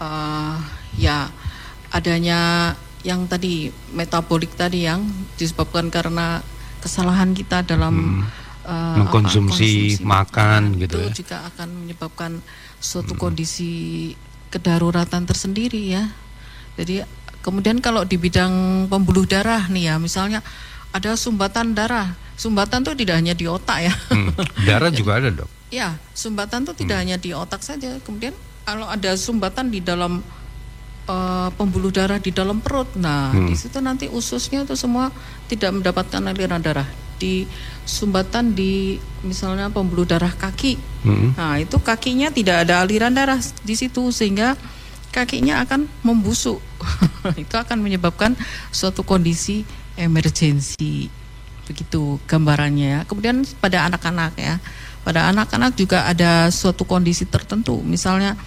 uh, 0.01 0.57
ya 0.97 1.29
adanya 1.93 2.73
yang 3.05 3.29
tadi 3.29 3.69
metabolik 3.93 4.53
tadi 4.57 4.89
yang 4.89 5.05
disebabkan 5.37 5.93
karena 5.93 6.41
kesalahan 6.81 7.37
kita 7.37 7.61
dalam 7.61 8.25
hmm. 8.25 8.65
uh, 8.65 8.97
mengkonsumsi 9.05 10.01
apa, 10.01 10.25
makan 10.25 10.61
itu 10.77 10.81
gitu 10.85 10.97
ya. 10.97 11.13
juga 11.13 11.37
akan 11.53 11.69
menyebabkan 11.85 12.31
suatu 12.81 13.13
hmm. 13.13 13.21
kondisi 13.21 13.71
kedaruratan 14.49 15.29
tersendiri 15.29 15.93
ya. 15.93 16.09
Jadi 16.75 17.05
kemudian 17.41 17.81
kalau 17.81 18.05
di 18.05 18.15
bidang 18.15 18.85
pembuluh 18.87 19.25
darah 19.25 19.67
nih 19.67 19.93
ya, 19.93 19.95
misalnya 19.97 20.39
ada 20.91 21.15
sumbatan 21.15 21.73
darah. 21.75 22.13
Sumbatan 22.35 22.81
tuh 22.81 22.97
tidak 22.97 23.21
hanya 23.21 23.37
di 23.37 23.45
otak 23.45 23.79
ya. 23.85 23.93
Hmm. 24.09 24.33
Darah 24.65 24.91
juga 24.99 25.21
ada, 25.21 25.29
Dok. 25.29 25.49
Ya, 25.71 25.95
sumbatan 26.11 26.65
tuh 26.65 26.75
tidak 26.75 26.99
hmm. 26.99 27.03
hanya 27.05 27.17
di 27.21 27.31
otak 27.31 27.61
saja. 27.63 27.95
Kemudian 28.03 28.35
kalau 28.65 28.89
ada 28.89 29.13
sumbatan 29.15 29.71
di 29.71 29.79
dalam 29.79 30.19
uh, 31.07 31.49
pembuluh 31.55 31.93
darah 31.93 32.17
di 32.17 32.33
dalam 32.33 32.59
perut. 32.59 32.91
Nah, 32.97 33.31
hmm. 33.31 33.47
di 33.47 33.55
situ 33.55 33.77
nanti 33.79 34.05
ususnya 34.11 34.67
itu 34.67 34.75
semua 34.75 35.13
tidak 35.47 35.71
mendapatkan 35.79 36.21
aliran 36.27 36.59
darah. 36.59 36.89
Di 37.21 37.45
sumbatan 37.85 38.57
di 38.57 38.97
misalnya 39.21 39.69
pembuluh 39.69 40.03
darah 40.03 40.33
kaki. 40.33 40.75
Hmm. 41.05 41.37
Nah, 41.37 41.61
itu 41.61 41.77
kakinya 41.77 42.33
tidak 42.33 42.67
ada 42.67 42.81
aliran 42.81 43.13
darah 43.13 43.37
di 43.61 43.75
situ 43.77 44.09
sehingga 44.09 44.57
kakinya 45.11 45.61
akan 45.67 45.85
membusuk. 46.01 46.63
itu 47.43 47.55
akan 47.55 47.83
menyebabkan 47.83 48.33
suatu 48.71 49.03
kondisi 49.03 49.67
emergensi. 49.99 51.11
Begitu 51.67 52.17
gambarannya 52.25 52.87
ya. 52.87 53.01
Kemudian 53.05 53.43
pada 53.59 53.85
anak-anak 53.85 54.33
ya. 54.39 54.57
Pada 55.01 55.29
anak-anak 55.33 55.75
juga 55.75 56.07
ada 56.07 56.49
suatu 56.49 56.87
kondisi 56.87 57.27
tertentu. 57.27 57.83
Misalnya 57.83 58.37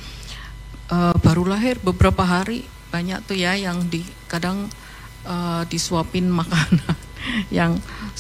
uh, 0.91 1.15
baru 1.21 1.47
lahir 1.47 1.79
beberapa 1.83 2.25
hari 2.25 2.65
banyak 2.95 3.27
tuh 3.27 3.35
ya 3.35 3.59
yang 3.59 3.91
di 3.91 4.07
kadang 4.31 4.71
uh, 5.27 5.67
disuapin 5.67 6.31
makanan 6.31 6.95
yang 7.59 7.75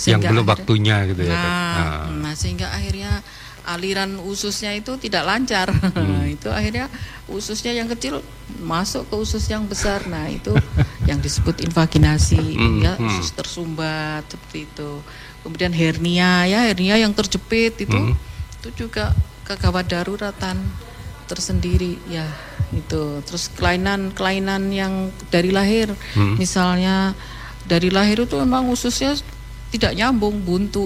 yang 0.08 0.18
belum 0.18 0.42
akhirnya, 0.42 0.50
waktunya 0.50 0.96
gitu 1.14 1.22
ya. 1.30 1.34
Nah, 1.34 1.46
nah. 1.46 1.98
nah 2.26 2.34
sehingga 2.34 2.74
akhirnya 2.74 3.22
aliran 3.64 4.20
ususnya 4.20 4.76
itu 4.76 4.96
tidak 5.00 5.24
lancar. 5.24 5.72
Hmm. 5.72 6.24
itu 6.36 6.48
akhirnya 6.52 6.92
ususnya 7.28 7.72
yang 7.72 7.88
kecil 7.88 8.20
masuk 8.60 9.08
ke 9.08 9.14
usus 9.16 9.44
yang 9.48 9.64
besar. 9.64 10.04
Nah, 10.06 10.28
itu 10.28 10.52
yang 11.10 11.18
disebut 11.18 11.64
invaginasi 11.64 12.40
hmm. 12.40 12.80
ya, 12.84 12.92
usus 13.00 13.32
tersumbat 13.32 14.24
seperti 14.28 14.68
itu. 14.68 14.90
Kemudian 15.44 15.72
hernia 15.72 16.48
ya, 16.48 16.64
hernia 16.68 16.96
yang 16.96 17.12
terjepit 17.12 17.76
itu 17.84 17.96
hmm. 17.96 18.16
itu 18.60 18.86
juga 18.86 19.12
kegawat 19.44 19.92
daruratan 19.92 20.56
tersendiri 21.24 21.96
ya 22.08 22.24
itu 22.72 23.24
terus 23.24 23.48
kelainan 23.52 24.12
kelainan 24.12 24.68
yang 24.68 25.08
dari 25.32 25.48
lahir 25.52 25.92
hmm. 26.16 26.36
misalnya 26.36 27.16
dari 27.64 27.88
lahir 27.88 28.28
itu 28.28 28.36
memang 28.36 28.68
ususnya 28.68 29.16
tidak 29.72 29.96
nyambung 29.96 30.44
buntu 30.44 30.84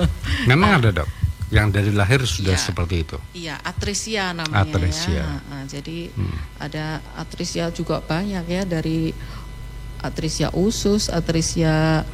memang 0.50 0.76
nah, 0.76 0.78
ada 0.80 0.90
dok 1.02 1.08
yang 1.48 1.72
dari 1.72 1.90
lahir 1.92 2.20
sudah 2.24 2.54
ya, 2.54 2.60
seperti 2.60 2.94
itu 3.04 3.16
iya 3.32 3.56
atrisia 3.62 4.36
namanya 4.36 4.68
atrisia. 4.68 5.12
ya 5.12 5.26
nah, 5.48 5.64
jadi 5.64 5.98
hmm. 6.12 6.38
ada 6.60 7.00
atrisia 7.16 7.64
juga 7.72 8.04
banyak 8.04 8.44
ya 8.48 8.62
dari 8.68 9.12
atrisia 10.04 10.52
usus 10.54 11.08
atrisia 11.10 12.04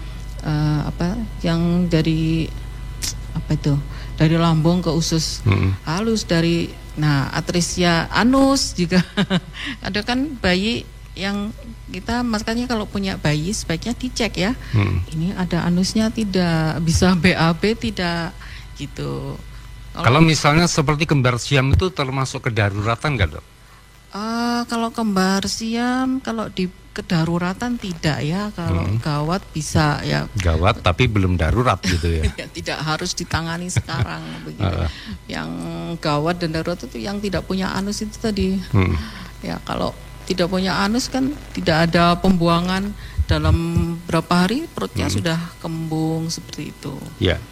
uh, 0.43 0.81
apa 0.87 1.19
yang 1.43 1.91
dari 1.91 2.49
apa 3.35 3.59
itu 3.59 3.75
dari 4.15 4.39
lambung 4.39 4.81
ke 4.81 4.91
usus 4.95 5.43
hmm. 5.43 5.85
halus 5.85 6.23
dari 6.25 6.85
Nah, 6.95 7.27
atrisia 7.35 8.07
anus 8.15 8.75
juga 8.79 9.03
ada 9.87 10.01
kan 10.07 10.39
bayi 10.39 10.87
yang 11.15 11.55
kita 11.91 12.27
makanya 12.27 12.67
kalau 12.67 12.87
punya 12.91 13.19
bayi 13.19 13.51
sebaiknya 13.51 13.95
dicek 13.95 14.33
ya. 14.39 14.53
Hmm. 14.75 15.03
Ini 15.15 15.35
ada 15.35 15.67
anusnya 15.67 16.11
tidak, 16.11 16.83
bisa 16.83 17.15
BAB 17.19 17.63
tidak 17.79 18.35
gitu. 18.79 19.39
Kalau, 19.95 20.05
kalau 20.11 20.21
misalnya 20.21 20.67
seperti 20.67 21.07
kembar 21.07 21.39
siam 21.39 21.71
itu 21.71 21.91
termasuk 21.95 22.51
kedaruratan 22.51 23.15
nggak 23.15 23.31
dok? 23.39 23.47
Uh, 24.15 24.63
kalau 24.71 24.95
kembar 24.95 25.47
siam, 25.51 26.23
kalau 26.23 26.47
di 26.51 26.71
kedaruratan 26.95 27.75
tidak 27.77 28.23
ya. 28.23 28.55
Kalau 28.55 28.87
hmm. 28.87 29.03
gawat 29.03 29.43
bisa 29.51 29.99
ya. 30.07 30.31
Gawat 30.39 30.81
tapi 30.87 31.11
belum 31.11 31.35
darurat 31.35 31.83
gitu 31.83 32.23
ya. 32.23 32.23
ya 32.41 32.47
tidak 32.47 32.79
harus 32.81 33.11
ditangani 33.19 33.67
sekarang 33.69 34.23
begitu. 34.47 34.79
Uh. 34.79 34.89
Yang 35.27 35.51
gawat 35.99 36.39
dan 36.39 36.55
darurat 36.55 36.79
itu 36.79 37.03
yang 37.03 37.19
tidak 37.19 37.43
punya 37.45 37.75
anus 37.75 38.07
itu 38.07 38.15
tadi. 38.15 38.55
Hmm. 38.71 38.95
Ya 39.43 39.59
kalau 39.67 39.91
tidak 40.25 40.49
punya 40.49 40.81
anus 40.81 41.11
kan 41.11 41.35
tidak 41.53 41.91
ada 41.91 42.17
pembuangan 42.17 42.95
dalam 43.27 43.57
berapa 44.07 44.47
hari 44.47 44.71
perutnya 44.71 45.11
hmm. 45.11 45.15
sudah 45.19 45.39
kembung 45.59 46.31
seperti 46.31 46.71
itu. 46.71 46.95
Ya. 47.19 47.43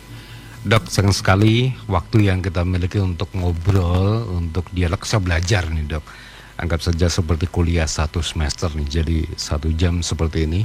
Dok, 0.62 0.86
sayang 0.86 1.10
sekali 1.10 1.74
waktu 1.90 2.30
yang 2.30 2.38
kita 2.38 2.62
miliki 2.62 3.02
untuk 3.02 3.34
ngobrol, 3.34 4.30
untuk 4.30 4.70
dialog, 4.70 5.02
saya 5.02 5.18
belajar 5.18 5.66
nih 5.66 5.98
dok 5.98 6.06
anggap 6.54 6.78
saja 6.78 7.10
seperti 7.10 7.50
kuliah 7.50 7.90
satu 7.90 8.22
semester 8.22 8.70
nih, 8.70 8.86
jadi 8.86 9.18
satu 9.34 9.74
jam 9.74 10.06
seperti 10.06 10.46
ini. 10.46 10.62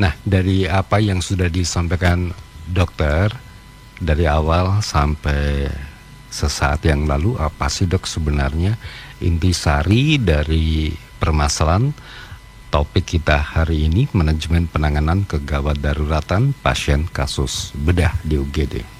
Nah, 0.00 0.16
dari 0.24 0.64
apa 0.64 0.96
yang 0.96 1.20
sudah 1.20 1.52
disampaikan 1.52 2.32
dokter 2.64 3.28
dari 4.00 4.24
awal 4.24 4.80
sampai 4.80 5.68
sesaat 6.32 6.88
yang 6.88 7.04
lalu, 7.04 7.36
apa 7.36 7.68
sih 7.68 7.84
dok 7.84 8.08
sebenarnya 8.08 8.80
intisari 9.20 10.16
dari 10.16 10.88
permasalahan 11.20 11.92
topik 12.72 13.20
kita 13.20 13.36
hari 13.44 13.92
ini, 13.92 14.08
manajemen 14.16 14.64
penanganan 14.72 15.28
kegawat 15.28 15.76
daruratan 15.84 16.56
pasien 16.64 17.04
kasus 17.12 17.76
bedah 17.76 18.16
di 18.24 18.40
UGD. 18.40 18.97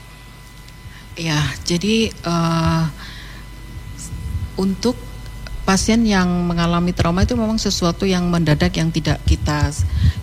Ya, 1.18 1.42
jadi 1.66 2.14
uh, 2.22 2.86
untuk 4.54 4.94
pasien 5.68 6.00
yang 6.08 6.48
mengalami 6.48 6.96
trauma 6.96 7.28
itu 7.28 7.36
memang 7.36 7.60
sesuatu 7.60 8.08
yang 8.08 8.24
mendadak 8.32 8.72
yang 8.80 8.88
tidak 8.88 9.20
kita 9.28 9.68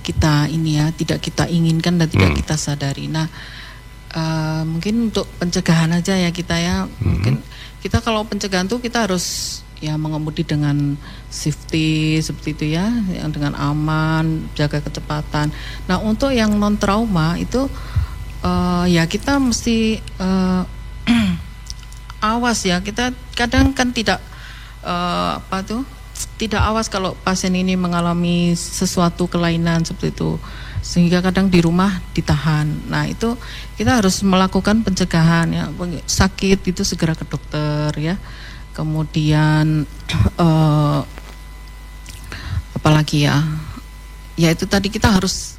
kita 0.02 0.50
ini 0.50 0.82
ya 0.82 0.90
tidak 0.90 1.22
kita 1.22 1.46
inginkan 1.46 2.02
dan 2.02 2.10
tidak 2.10 2.34
hmm. 2.34 2.40
kita 2.42 2.56
sadari. 2.58 3.06
Nah 3.06 3.30
uh, 4.18 4.66
mungkin 4.66 5.14
untuk 5.14 5.30
pencegahan 5.38 5.94
aja 5.94 6.18
ya 6.18 6.34
kita 6.34 6.58
ya 6.58 6.90
hmm. 6.90 6.98
mungkin 7.06 7.46
kita 7.86 8.02
kalau 8.02 8.26
pencegahan 8.26 8.66
tuh 8.66 8.82
kita 8.82 9.06
harus 9.06 9.62
ya 9.78 9.94
mengemudi 10.02 10.42
dengan 10.42 10.98
safety 11.30 12.18
seperti 12.26 12.50
itu 12.58 12.66
ya 12.74 12.90
yang 13.14 13.30
dengan 13.30 13.54
aman 13.54 14.50
jaga 14.58 14.82
kecepatan. 14.82 15.54
Nah 15.86 16.02
untuk 16.02 16.34
yang 16.34 16.58
non 16.58 16.82
trauma 16.82 17.38
itu 17.38 17.70
uh, 18.42 18.86
ya 18.90 19.06
kita 19.06 19.38
mesti 19.38 20.02
uh, 20.18 20.66
awas 22.36 22.66
ya 22.66 22.82
kita 22.82 23.14
kadang 23.38 23.72
kan 23.72 23.94
tidak 23.94 24.18
uh, 24.82 25.38
apa 25.38 25.62
tuh 25.66 25.82
tidak 26.36 26.64
awas 26.64 26.88
kalau 26.92 27.16
pasien 27.24 27.56
ini 27.56 27.80
mengalami 27.80 28.56
sesuatu 28.56 29.28
kelainan 29.28 29.84
seperti 29.84 30.16
itu 30.16 30.40
sehingga 30.86 31.18
kadang 31.26 31.50
di 31.50 31.66
rumah 31.66 31.98
ditahan. 32.14 32.70
Nah 32.92 33.10
itu 33.10 33.34
kita 33.74 33.98
harus 33.98 34.22
melakukan 34.22 34.86
pencegahan 34.86 35.50
ya 35.50 35.66
sakit 36.06 36.62
itu 36.62 36.86
segera 36.86 37.18
ke 37.18 37.26
dokter 37.26 37.90
ya. 37.98 38.16
Kemudian 38.76 39.88
uh, 40.38 41.02
apalagi 42.78 43.26
ya, 43.26 43.42
ya 44.38 44.54
itu 44.54 44.70
tadi 44.70 44.94
kita 44.94 45.10
harus 45.10 45.55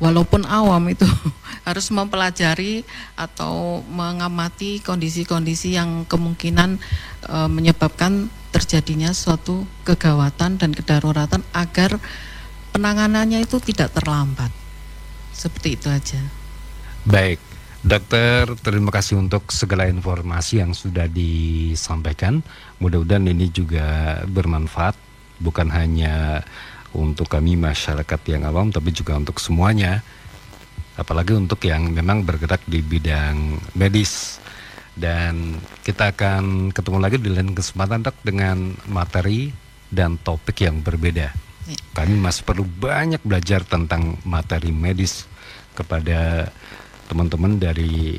walaupun 0.00 0.48
awam 0.48 0.90
itu 0.90 1.06
harus 1.68 1.92
mempelajari 1.92 2.82
atau 3.14 3.84
mengamati 3.86 4.80
kondisi-kondisi 4.80 5.76
yang 5.76 6.08
kemungkinan 6.08 6.80
e, 7.28 7.36
menyebabkan 7.46 8.32
terjadinya 8.50 9.14
suatu 9.14 9.68
kegawatan 9.86 10.58
dan 10.58 10.74
kedaruratan 10.74 11.44
agar 11.54 12.00
penanganannya 12.74 13.44
itu 13.44 13.60
tidak 13.62 13.94
terlambat. 13.94 14.50
Seperti 15.30 15.78
itu 15.78 15.86
aja. 15.86 16.20
Baik, 17.06 17.38
dokter, 17.80 18.50
terima 18.60 18.90
kasih 18.90 19.20
untuk 19.20 19.52
segala 19.54 19.86
informasi 19.86 20.64
yang 20.64 20.74
sudah 20.74 21.06
disampaikan. 21.06 22.42
Mudah-mudahan 22.82 23.30
ini 23.30 23.48
juga 23.52 24.20
bermanfaat 24.26 24.98
bukan 25.40 25.72
hanya 25.72 26.44
untuk 26.96 27.30
kami 27.30 27.54
masyarakat 27.54 28.20
yang 28.30 28.46
awam 28.46 28.70
tapi 28.74 28.90
juga 28.90 29.14
untuk 29.18 29.38
semuanya. 29.38 30.02
Apalagi 30.98 31.32
untuk 31.32 31.62
yang 31.64 31.88
memang 31.88 32.26
bergerak 32.26 32.60
di 32.68 32.84
bidang 32.84 33.56
medis. 33.78 34.42
Dan 34.92 35.56
kita 35.80 36.12
akan 36.12 36.74
ketemu 36.74 36.98
lagi 37.00 37.16
di 37.16 37.30
lain 37.32 37.56
kesempatan 37.56 38.04
dok 38.04 38.20
dengan 38.20 38.74
materi 38.90 39.48
dan 39.88 40.20
topik 40.20 40.60
yang 40.60 40.84
berbeda. 40.84 41.50
Ya. 41.70 41.76
kami 41.94 42.16
masih 42.18 42.42
perlu 42.42 42.64
banyak 42.66 43.20
belajar 43.22 43.62
tentang 43.62 44.18
materi 44.26 44.72
medis 44.74 45.28
kepada 45.76 46.50
teman-teman 47.06 47.60
dari 47.60 48.18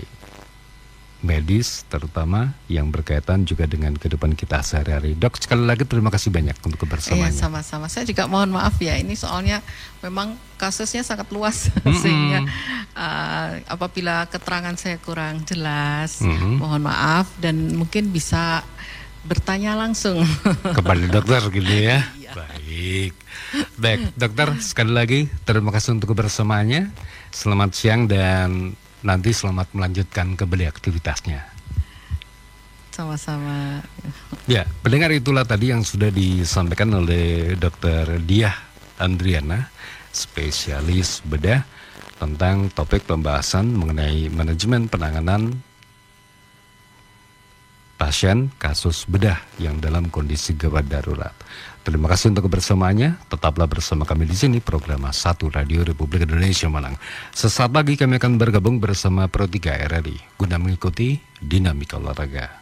medis 1.22 1.86
terutama 1.86 2.53
yang 2.65 2.89
berkaitan 2.89 3.45
juga 3.45 3.69
dengan 3.69 3.93
kehidupan 3.93 4.34
kita 4.34 4.65
sehari-hari. 4.65 5.13
Dok, 5.13 5.38
sekali 5.38 5.63
lagi 5.69 5.86
terima 5.86 6.09
kasih 6.09 6.34
banyak 6.34 6.57
untuk 6.65 6.86
kebersamaannya. 6.86 7.30
Iya, 7.30 7.38
sama-sama. 7.38 7.86
Saya 7.88 8.09
juga 8.09 8.26
mohon 8.26 8.49
maaf 8.49 8.82
ya, 8.82 8.97
ini 8.97 9.13
soalnya 9.13 9.61
memang 10.01 10.34
kasusnya 10.57 11.05
sangat 11.05 11.30
luas 11.30 11.69
mm 11.72 11.78
-hmm. 11.86 12.01
sehingga 12.01 12.39
uh, 12.97 13.49
apabila 13.69 14.26
keterangan 14.28 14.74
saya 14.76 14.97
kurang 14.97 15.45
jelas, 15.45 16.26
mm 16.26 16.34
-hmm. 16.34 16.53
mohon 16.57 16.82
maaf 16.86 17.30
dan 17.38 17.78
mungkin 17.78 18.09
bisa 18.09 18.65
bertanya 19.22 19.78
langsung 19.78 20.26
kepada 20.78 21.05
dokter 21.05 21.41
gitu 21.53 21.74
ya. 21.74 22.01
Iya. 22.17 22.32
Baik. 22.34 23.13
Baik, 23.78 24.01
dokter 24.17 24.47
sekali 24.63 24.91
lagi 24.95 25.19
terima 25.45 25.69
kasih 25.69 25.93
untuk 25.93 26.17
kebersamaannya. 26.17 26.89
Selamat 27.32 27.72
siang 27.78 28.09
dan 28.09 28.74
nanti 29.02 29.34
selamat 29.34 29.74
melanjutkan 29.74 30.38
kembali 30.38 30.66
aktivitasnya. 30.70 31.41
Sama-sama. 32.91 33.82
Ya, 34.45 34.68
pendengar 34.84 35.16
itulah 35.16 35.47
tadi 35.47 35.72
yang 35.72 35.82
sudah 35.82 36.12
disampaikan 36.12 36.91
oleh 36.91 37.56
Dr. 37.56 38.20
Diah 38.22 38.54
Andriana, 38.99 39.72
spesialis 40.12 41.24
bedah 41.24 41.64
tentang 42.22 42.70
topik 42.70 43.08
pembahasan 43.08 43.74
mengenai 43.74 44.30
manajemen 44.30 44.86
penanganan 44.86 45.58
pasien 47.97 48.49
kasus 48.58 49.06
bedah 49.10 49.38
yang 49.58 49.78
dalam 49.82 50.10
kondisi 50.10 50.54
gawat 50.54 50.86
darurat. 50.89 51.34
Terima 51.82 52.05
kasih 52.05 52.29
untuk 52.29 52.45
kebersamaannya. 52.45 53.25
Tetaplah 53.25 53.65
bersama 53.65 54.05
kami 54.05 54.29
di 54.29 54.38
sini 54.38 54.61
program 54.61 55.09
Satu 55.09 55.49
Radio 55.49 55.82
Republik 55.82 56.29
Indonesia 56.29 56.69
Malang. 56.69 56.93
Sesaat 57.34 57.73
lagi 57.73 57.97
kami 57.97 58.21
akan 58.21 58.38
bergabung 58.38 58.77
bersama 58.77 59.25
Pro 59.25 59.49
3 59.49 59.89
RRI 59.89 60.38
guna 60.38 60.61
mengikuti 60.61 61.17
dinamika 61.41 61.97
olahraga. 61.97 62.61